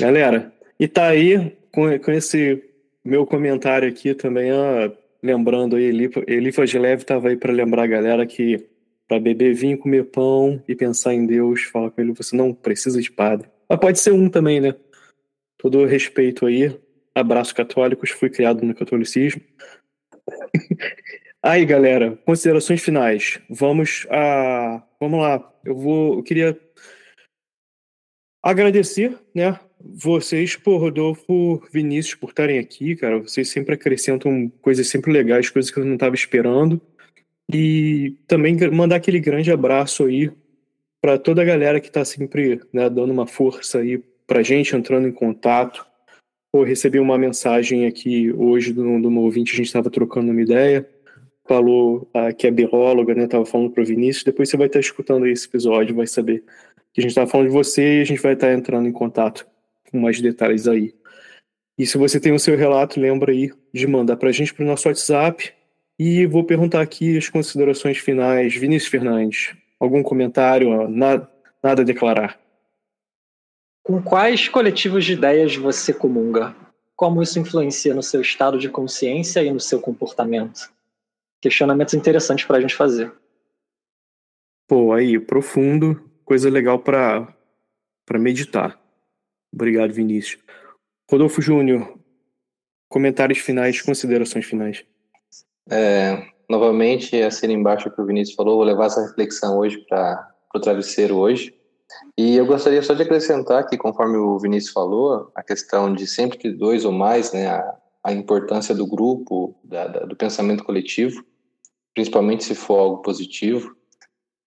Galera, 0.00 0.52
e 0.78 0.86
tá 0.86 1.08
aí 1.08 1.56
com, 1.72 1.98
com 1.98 2.12
esse 2.12 2.62
meu 3.04 3.26
comentário 3.26 3.88
aqui 3.88 4.14
também, 4.14 4.52
ó, 4.52 4.90
lembrando 5.22 5.76
aí, 5.76 5.84
Elifas 6.26 6.70
de 6.70 6.78
Leve 6.78 7.02
estava 7.02 7.28
aí 7.28 7.36
para 7.36 7.52
lembrar 7.52 7.84
a 7.84 7.86
galera 7.86 8.26
que 8.26 8.68
para 9.08 9.18
beber 9.18 9.54
vinho, 9.54 9.78
comer 9.78 10.04
pão 10.04 10.62
e 10.68 10.74
pensar 10.74 11.14
em 11.14 11.24
Deus, 11.24 11.62
fala 11.62 11.90
com 11.90 12.00
ele, 12.00 12.12
você 12.12 12.36
não 12.36 12.52
precisa 12.52 13.00
de 13.00 13.10
padre. 13.10 13.48
Mas 13.68 13.80
pode 13.80 13.98
ser 13.98 14.12
um 14.12 14.28
também, 14.28 14.60
né? 14.60 14.74
Todo 15.56 15.86
respeito 15.86 16.44
aí. 16.44 16.78
Abraço 17.14 17.54
católicos, 17.54 18.10
fui 18.10 18.28
criado 18.28 18.64
no 18.64 18.74
catolicismo. 18.74 19.40
aí, 21.48 21.64
galera, 21.64 22.16
considerações 22.26 22.82
finais. 22.82 23.40
Vamos 23.48 24.06
a 24.10 24.82
vamos 25.00 25.20
lá. 25.20 25.52
Eu 25.64 25.76
vou 25.76 26.16
eu 26.16 26.22
queria 26.22 26.58
agradecer, 28.42 29.18
né, 29.34 29.58
vocês, 29.80 30.56
por 30.56 30.78
Rodolfo, 30.78 31.62
Vinícius, 31.72 32.14
por 32.14 32.30
estarem 32.30 32.58
aqui, 32.58 32.94
cara. 32.96 33.18
Vocês 33.18 33.48
sempre 33.48 33.74
acrescentam 33.74 34.50
coisas 34.60 34.88
sempre 34.88 35.12
legais, 35.12 35.50
coisas 35.50 35.70
que 35.70 35.78
eu 35.78 35.84
não 35.84 35.94
estava 35.94 36.14
esperando. 36.14 36.80
E 37.50 38.16
também 38.26 38.56
mandar 38.70 38.96
aquele 38.96 39.18
grande 39.18 39.50
abraço 39.50 40.04
aí 40.04 40.30
para 41.00 41.18
toda 41.18 41.40
a 41.40 41.44
galera 41.44 41.80
que 41.80 41.88
está 41.88 42.04
sempre 42.04 42.60
né, 42.72 42.90
dando 42.90 43.10
uma 43.10 43.26
força 43.26 43.78
aí 43.78 43.98
para 44.26 44.42
gente, 44.42 44.76
entrando 44.76 45.08
em 45.08 45.12
contato. 45.12 45.86
Pô, 46.52 46.62
recebi 46.62 46.98
uma 46.98 47.16
mensagem 47.16 47.86
aqui 47.86 48.32
hoje 48.32 48.72
do 48.72 48.82
meu 48.82 49.22
ouvinte, 49.22 49.54
a 49.54 49.56
gente 49.56 49.66
estava 49.66 49.90
trocando 49.90 50.30
uma 50.30 50.42
ideia. 50.42 50.86
Falou 51.48 52.06
ah, 52.12 52.30
que 52.32 52.46
é 52.46 52.50
bióloga, 52.50 53.14
né? 53.14 53.26
Tava 53.26 53.46
falando 53.46 53.70
para 53.70 53.82
o 53.82 53.86
Vinícius. 53.86 54.24
Depois 54.24 54.50
você 54.50 54.56
vai 54.56 54.66
estar 54.66 54.78
tá 54.78 54.80
escutando 54.80 55.26
esse 55.26 55.46
episódio, 55.46 55.96
vai 55.96 56.06
saber 56.06 56.44
que 56.92 57.00
a 57.00 57.02
gente 57.02 57.10
estava 57.10 57.26
falando 57.26 57.46
de 57.46 57.52
você 57.52 57.98
e 57.98 58.00
a 58.02 58.04
gente 58.04 58.20
vai 58.20 58.34
estar 58.34 58.48
tá 58.48 58.52
entrando 58.52 58.86
em 58.86 58.92
contato 58.92 59.46
com 59.90 59.98
mais 59.98 60.20
detalhes 60.20 60.68
aí. 60.68 60.94
E 61.78 61.86
se 61.86 61.96
você 61.96 62.20
tem 62.20 62.32
o 62.32 62.38
seu 62.38 62.56
relato, 62.56 63.00
lembra 63.00 63.32
aí 63.32 63.50
de 63.72 63.86
mandar 63.86 64.16
para 64.16 64.28
a 64.28 64.32
gente 64.32 64.52
para 64.52 64.64
o 64.64 64.66
nosso 64.66 64.88
WhatsApp. 64.88 65.52
E 65.98 66.26
vou 66.26 66.44
perguntar 66.44 66.80
aqui 66.80 67.16
as 67.16 67.28
considerações 67.28 67.98
finais. 67.98 68.54
Vinícius 68.54 68.90
Fernandes, 68.90 69.56
algum 69.80 70.02
comentário? 70.02 70.88
Nada, 70.88 71.30
nada 71.62 71.82
a 71.82 71.84
declarar. 71.84 72.38
Com 73.82 74.02
quais 74.02 74.48
coletivos 74.48 75.04
de 75.04 75.14
ideias 75.14 75.56
você 75.56 75.94
comunga? 75.94 76.54
Como 76.94 77.22
isso 77.22 77.38
influencia 77.38 77.94
no 77.94 78.02
seu 78.02 78.20
estado 78.20 78.58
de 78.58 78.68
consciência 78.68 79.42
e 79.42 79.50
no 79.50 79.60
seu 79.60 79.80
comportamento? 79.80 80.70
Questionamentos 81.40 81.94
interessantes 81.94 82.44
para 82.44 82.58
a 82.58 82.60
gente 82.60 82.74
fazer. 82.74 83.12
Pô, 84.66 84.92
aí, 84.92 85.18
profundo, 85.18 86.10
coisa 86.24 86.50
legal 86.50 86.78
para 86.78 87.34
meditar. 88.14 88.78
Obrigado, 89.52 89.92
Vinícius. 89.92 90.42
Rodolfo 91.10 91.40
Júnior, 91.40 91.98
comentários 92.88 93.38
finais, 93.38 93.80
considerações 93.80 94.44
finais. 94.44 94.84
É, 95.70 96.26
novamente, 96.48 97.20
assina 97.22 97.52
embaixo 97.52 97.88
o 97.88 97.92
que 97.92 98.00
o 98.00 98.06
Vinícius 98.06 98.36
falou, 98.36 98.56
vou 98.56 98.64
levar 98.64 98.86
essa 98.86 99.06
reflexão 99.06 99.58
hoje 99.58 99.78
para 99.88 100.34
o 100.54 100.60
travesseiro 100.60 101.16
hoje. 101.16 101.54
E 102.16 102.36
eu 102.36 102.44
gostaria 102.44 102.82
só 102.82 102.94
de 102.94 103.02
acrescentar 103.02 103.66
que, 103.66 103.78
conforme 103.78 104.16
o 104.16 104.38
Vinícius 104.38 104.72
falou, 104.72 105.30
a 105.34 105.42
questão 105.42 105.94
de 105.94 106.06
sempre 106.06 106.36
que 106.36 106.50
dois 106.50 106.84
ou 106.84 106.92
mais, 106.92 107.32
né, 107.32 107.46
a, 107.48 107.76
a 108.02 108.12
importância 108.12 108.74
do 108.74 108.86
grupo, 108.86 109.54
da, 109.62 109.86
da, 109.86 110.00
do 110.00 110.16
pensamento 110.16 110.64
coletivo, 110.64 111.24
principalmente 111.94 112.44
se 112.44 112.54
for 112.54 112.78
algo 112.78 113.02
positivo. 113.02 113.76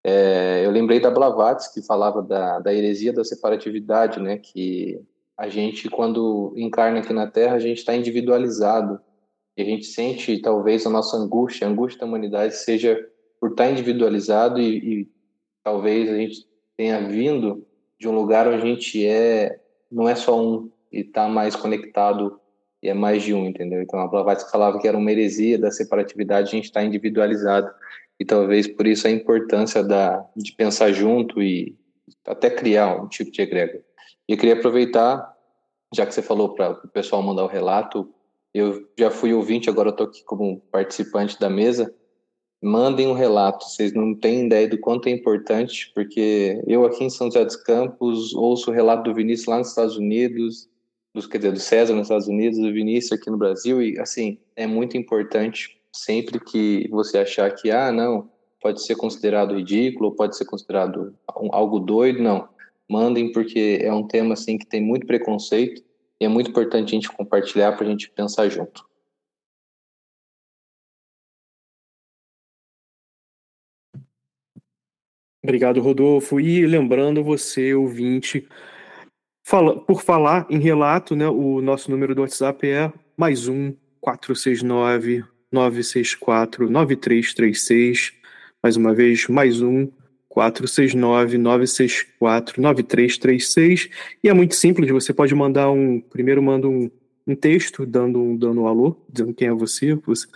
É, 0.04 0.66
eu 0.66 0.72
lembrei 0.72 1.00
da 1.00 1.12
Blavatsky, 1.12 1.82
que 1.82 1.86
falava 1.86 2.22
da, 2.22 2.60
da 2.60 2.74
heresia 2.74 3.14
da 3.14 3.24
separatividade, 3.24 4.20
né, 4.20 4.38
que 4.38 5.00
a 5.38 5.48
gente, 5.50 5.90
quando 5.90 6.54
encarna 6.56 7.00
aqui 7.00 7.14
na 7.14 7.28
Terra, 7.28 7.56
a 7.56 7.60
gente 7.60 7.80
está 7.80 7.96
individualizado. 7.96 9.00
E 9.58 9.62
a 9.62 9.66
gente 9.66 9.86
sente, 9.86 10.42
talvez, 10.42 10.86
a 10.86 10.90
nossa 10.90 11.18
angústia, 11.18 11.68
a 11.68 11.70
angústia 11.70 12.00
da 12.00 12.06
humanidade 12.06 12.56
seja 12.56 12.98
por 13.40 13.52
estar 13.52 13.66
tá 13.66 13.72
individualizado 13.72 14.60
e, 14.60 15.02
e 15.02 15.12
talvez 15.64 16.10
a 16.10 16.16
gente 16.16 16.48
tenha 16.78 17.02
vindo 17.08 17.66
de 18.00 18.08
um 18.08 18.16
lugar 18.16 18.48
onde 18.48 18.58
a 18.58 18.66
gente 18.66 19.06
é, 19.06 19.60
não 19.92 20.08
é 20.08 20.16
só 20.16 20.42
um, 20.42 20.72
e 20.92 21.02
está 21.02 21.28
mais 21.28 21.56
conectado 21.56 22.40
e 22.82 22.90
é 22.90 22.94
mais 22.94 23.24
de 23.24 23.34
um, 23.34 23.46
entendeu? 23.46 23.82
Então 23.82 24.00
a 24.00 24.08
Blavatsky 24.08 24.52
falava 24.52 24.80
que 24.80 24.88
era 24.88 24.98
uma 24.98 25.12
heresia 25.12 25.58
da 25.58 25.72
separatividade, 25.72 26.50
a 26.50 26.52
gente 26.52 26.66
está 26.66 26.84
individualizado 26.84 27.70
e 28.20 28.26
talvez 28.26 28.68
por 28.68 28.88
isso 28.88 29.08
a 29.08 29.12
importância 29.12 29.84
da, 29.84 30.26
de 30.36 30.52
pensar 30.54 30.92
junto 30.92 31.42
e 31.42 31.76
até 32.26 32.50
criar 32.50 33.02
um 33.02 33.08
tipo 33.08 33.32
de 33.32 33.42
egrégora. 33.42 33.84
E 34.28 34.34
eu 34.34 34.38
queria 34.38 34.56
aproveitar, 34.56 35.36
já 35.94 36.06
que 36.06 36.14
você 36.14 36.22
falou 36.22 36.54
para 36.54 36.72
o 36.72 36.88
pessoal 36.88 37.22
mandar 37.22 37.44
o 37.44 37.48
relato, 37.48 38.12
eu 38.54 38.88
já 38.98 39.10
fui 39.10 39.34
ouvinte, 39.34 39.70
agora 39.70 39.90
estou 39.90 40.08
aqui 40.08 40.24
como 40.24 40.60
participante 40.72 41.40
da 41.40 41.50
mesa. 41.50 41.94
Mandem 42.62 43.08
um 43.08 43.14
relato, 43.14 43.66
vocês 43.66 43.94
não 43.94 44.14
têm 44.14 44.46
ideia 44.46 44.68
do 44.68 44.78
quanto 44.78 45.08
é 45.08 45.12
importante, 45.12 45.92
porque 45.96 46.62
eu 46.68 46.86
aqui 46.86 47.04
em 47.04 47.10
São 47.10 47.28
José 47.28 47.44
dos 47.44 47.56
Campos 47.56 48.36
ouço 48.36 48.70
o 48.70 48.74
relato 48.74 49.04
do 49.04 49.16
Vinícius 49.16 49.48
lá 49.48 49.58
nos 49.58 49.70
Estados 49.70 49.98
Unidos, 49.98 50.70
dos, 51.14 51.28
quer 51.28 51.38
dizer, 51.40 51.52
do 51.52 51.60
César 51.60 51.94
nos 51.94 52.04
Estados 52.04 52.28
Unidos, 52.28 52.60
do 52.60 52.72
Vinícius 52.72 53.20
aqui 53.20 53.30
no 53.30 53.38
Brasil, 53.38 53.82
e 53.82 54.00
assim, 54.00 54.38
é 54.56 54.66
muito 54.66 54.98
importante 54.98 55.80
sempre 55.94 56.40
que 56.40 56.88
você 56.90 57.18
achar 57.18 57.52
que, 57.52 57.70
ah, 57.70 57.92
não, 57.92 58.30
pode 58.62 58.82
ser 58.84 58.96
considerado 58.96 59.56
ridículo, 59.56 60.16
pode 60.16 60.38
ser 60.38 60.46
considerado 60.46 61.16
algo 61.28 61.80
doido, 61.80 62.22
não. 62.22 62.48
Mandem, 62.90 63.32
porque 63.32 63.80
é 63.82 63.92
um 63.92 64.08
tema 64.08 64.34
assim 64.34 64.58
que 64.58 64.66
tem 64.66 64.82
muito 64.82 65.06
preconceito 65.06 65.84
e 66.20 66.26
é 66.26 66.28
muito 66.28 66.50
importante 66.52 66.90
a 66.90 66.96
gente 66.96 67.12
compartilhar 67.12 67.74
para 67.74 67.86
a 67.86 67.90
gente 67.90 68.10
pensar 68.12 68.48
junto. 68.50 68.86
Obrigado, 75.44 75.82
Rodolfo. 75.82 76.40
E 76.40 76.66
lembrando 76.68 77.24
você, 77.24 77.74
ouvinte, 77.74 78.48
fala, 79.52 79.78
por 79.78 80.02
falar 80.02 80.48
em 80.50 80.60
relato, 80.60 81.14
né, 81.14 81.28
o 81.28 81.62
nosso 81.62 81.92
número 81.92 82.16
do 82.16 82.22
WhatsApp 82.22 82.66
é 82.66 82.90
mais 83.18 83.50
um 83.50 83.74
469 84.00 85.26
964 85.52 86.70
9336. 86.70 88.14
Mais 88.64 88.78
uma 88.78 88.94
vez, 88.94 89.28
mais 89.28 89.62
um 89.62 89.90
469 90.30 91.38
964 91.38 92.62
9336. 92.62 93.90
E 94.24 94.30
é 94.30 94.34
muito 94.34 94.56
simples, 94.56 94.90
você 94.90 95.14
pode 95.14 95.36
mandar 95.36 95.70
um. 95.70 96.00
Primeiro 96.00 96.42
manda 96.42 96.70
um, 96.70 96.90
um 97.28 97.36
texto 97.36 97.86
dando 97.86 98.24
um, 98.24 98.38
dando 98.38 98.62
um 98.62 98.68
alô, 98.68 98.96
dizendo 99.12 99.34
quem 99.34 99.50
é 99.50 99.54
você, 99.54 99.96
você 99.96 100.28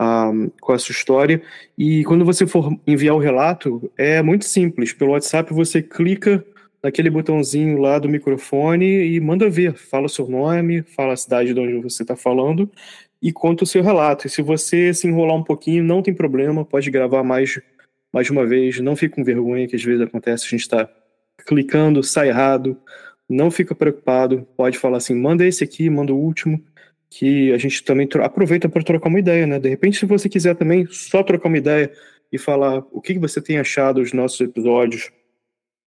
um, 0.00 0.50
qual 0.58 0.74
é 0.74 0.76
a 0.76 0.78
sua 0.78 0.94
história. 0.94 1.42
E 1.76 2.02
quando 2.04 2.24
você 2.24 2.46
for 2.46 2.74
enviar 2.86 3.14
o 3.14 3.20
relato, 3.20 3.92
é 3.94 4.22
muito 4.22 4.46
simples. 4.46 4.94
Pelo 4.94 5.10
WhatsApp 5.10 5.52
você 5.52 5.82
clica 5.82 6.42
naquele 6.84 7.08
botãozinho 7.08 7.78
lá 7.78 7.98
do 7.98 8.10
microfone 8.10 8.84
e 8.84 9.18
manda 9.18 9.48
ver. 9.48 9.72
Fala 9.72 10.04
o 10.04 10.08
seu 10.08 10.28
nome, 10.28 10.82
fala 10.82 11.14
a 11.14 11.16
cidade 11.16 11.54
de 11.54 11.58
onde 11.58 11.78
você 11.82 12.02
está 12.02 12.14
falando 12.14 12.70
e 13.22 13.32
conta 13.32 13.64
o 13.64 13.66
seu 13.66 13.82
relato. 13.82 14.26
E 14.26 14.30
se 14.30 14.42
você 14.42 14.92
se 14.92 15.08
enrolar 15.08 15.34
um 15.34 15.42
pouquinho, 15.42 15.82
não 15.82 16.02
tem 16.02 16.12
problema, 16.12 16.62
pode 16.62 16.90
gravar 16.90 17.24
mais, 17.24 17.58
mais 18.12 18.28
uma 18.28 18.44
vez, 18.46 18.80
não 18.80 18.94
fique 18.94 19.14
com 19.14 19.24
vergonha, 19.24 19.66
que 19.66 19.74
às 19.74 19.82
vezes 19.82 20.02
acontece, 20.02 20.44
a 20.44 20.50
gente 20.50 20.60
está 20.60 20.86
clicando, 21.46 22.02
sai 22.02 22.28
errado, 22.28 22.76
não 23.26 23.50
fica 23.50 23.74
preocupado, 23.74 24.46
pode 24.54 24.78
falar 24.78 24.98
assim, 24.98 25.14
manda 25.14 25.46
esse 25.46 25.64
aqui, 25.64 25.88
manda 25.88 26.12
o 26.12 26.18
último, 26.18 26.62
que 27.08 27.50
a 27.50 27.56
gente 27.56 27.82
também 27.82 28.06
aproveita 28.22 28.68
para 28.68 28.82
trocar 28.82 29.08
uma 29.08 29.18
ideia, 29.18 29.46
né? 29.46 29.58
De 29.58 29.70
repente, 29.70 29.98
se 29.98 30.04
você 30.04 30.28
quiser 30.28 30.54
também 30.54 30.86
só 30.90 31.22
trocar 31.22 31.48
uma 31.48 31.56
ideia 31.56 31.90
e 32.30 32.36
falar 32.36 32.84
o 32.92 33.00
que 33.00 33.18
você 33.18 33.40
tem 33.40 33.58
achado 33.58 34.02
dos 34.02 34.12
nossos 34.12 34.38
episódios 34.42 35.10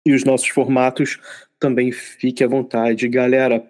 e 0.05 0.13
os 0.13 0.25
nossos 0.25 0.49
formatos, 0.49 1.19
também 1.59 1.91
fique 1.93 2.45
à 2.45 2.49
vontade. 2.49 3.09
Galera, 3.09 3.65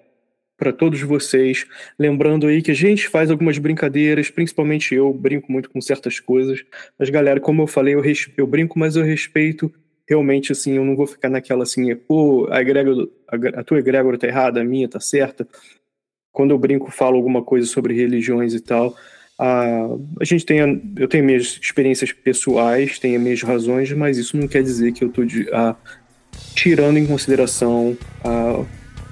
para 0.57 0.73
todos 0.73 1.01
vocês. 1.03 1.67
Lembrando 1.99 2.47
aí 2.47 2.63
que 2.63 2.71
a 2.71 2.75
gente 2.75 3.09
faz 3.09 3.31
algumas 3.31 3.59
brincadeiras, 3.59 4.31
principalmente 4.31 4.95
eu 4.95 5.13
brinco 5.13 5.51
muito 5.51 5.71
com 5.71 5.81
certas 5.81 6.21
coisas. 6.21 6.65
Mas, 6.99 7.11
galera, 7.11 7.41
como 7.41 7.63
eu 7.63 7.67
falei, 7.67 7.95
eu, 7.95 8.03
eu 8.37 8.47
brinco, 8.47 8.79
mas 8.79 8.97
eu 8.97 9.05
respeito 9.05 9.73
realmente, 10.09 10.53
assim, 10.53 10.75
eu 10.75 10.85
não 10.85 10.95
vou 10.95 11.07
ficar 11.07 11.31
naquela 11.31 11.63
assim, 11.63 11.95
pô, 11.97 12.47
a, 12.51 12.61
egrégora, 12.61 13.09
a, 13.29 13.61
a 13.61 13.65
tua 13.65 13.79
egrégora 13.79 14.19
tá 14.19 14.27
errada, 14.27 14.61
a 14.61 14.65
minha 14.65 14.89
tá 14.89 15.01
certa. 15.01 15.49
Quando 16.31 16.51
eu 16.51 16.59
brinco, 16.59 16.91
falo 16.91 17.17
alguma 17.17 17.43
coisa 17.43 17.67
sobre 17.67 17.95
religiões 17.95 18.55
e 18.55 18.61
tal, 18.61 18.95
a, 19.39 19.87
a 20.21 20.25
gente 20.25 20.45
tem, 20.45 20.59
eu 20.97 21.09
tenho 21.09 21.25
minhas 21.25 21.59
experiências 21.61 22.13
pessoais, 22.13 22.99
tenho 22.99 23.19
minhas 23.19 23.43
razões, 23.43 23.91
mas 23.93 24.19
isso 24.19 24.37
não 24.37 24.47
quer 24.47 24.63
dizer 24.63 24.93
que 24.93 25.03
eu 25.03 25.09
estou 25.09 25.25
tirando 26.55 26.99
em 26.99 27.07
consideração 27.07 27.97
a, 28.23 28.65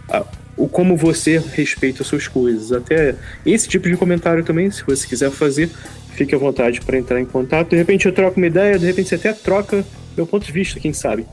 a, 0.09 0.25
o 0.57 0.69
como 0.69 0.97
você 0.97 1.43
respeita 1.55 2.03
as 2.03 2.09
suas 2.09 2.29
coisas. 2.29 2.73
Até 2.73 3.17
esse 3.45 3.69
tipo 3.69 3.89
de 3.89 3.97
comentário 3.97 4.45
também, 4.45 4.71
se 4.71 4.85
você 4.85 5.07
quiser 5.07 5.31
fazer, 5.31 5.69
fique 6.15 6.35
à 6.35 6.39
vontade 6.39 6.81
para 6.81 6.99
entrar 6.99 7.21
em 7.21 7.25
contato. 7.25 7.71
De 7.71 7.77
repente 7.77 8.07
eu 8.07 8.13
troco 8.13 8.39
uma 8.39 8.47
ideia, 8.47 8.79
de 8.79 8.87
repente 8.87 9.09
você 9.09 9.17
até 9.17 9.33
troca 9.33 9.85
meu 10.17 10.27
ponto 10.27 10.45
de 10.47 10.53
vista, 10.53 10.79
quem 10.79 10.93
sabe. 10.93 11.27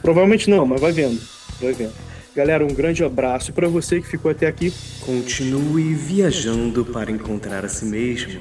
Provavelmente 0.00 0.50
não, 0.50 0.66
mas 0.66 0.80
vai 0.80 0.92
vendo, 0.92 1.20
vai 1.60 1.72
vendo. 1.72 1.92
Galera, 2.34 2.64
um 2.64 2.72
grande 2.72 3.04
abraço 3.04 3.52
para 3.52 3.68
você 3.68 4.00
que 4.00 4.08
ficou 4.08 4.30
até 4.30 4.46
aqui. 4.46 4.72
Continue 5.00 5.92
viajando 5.94 6.84
para 6.84 7.10
encontrar 7.10 7.62
a 7.62 7.68
si 7.68 7.84
mesmo. 7.84 8.40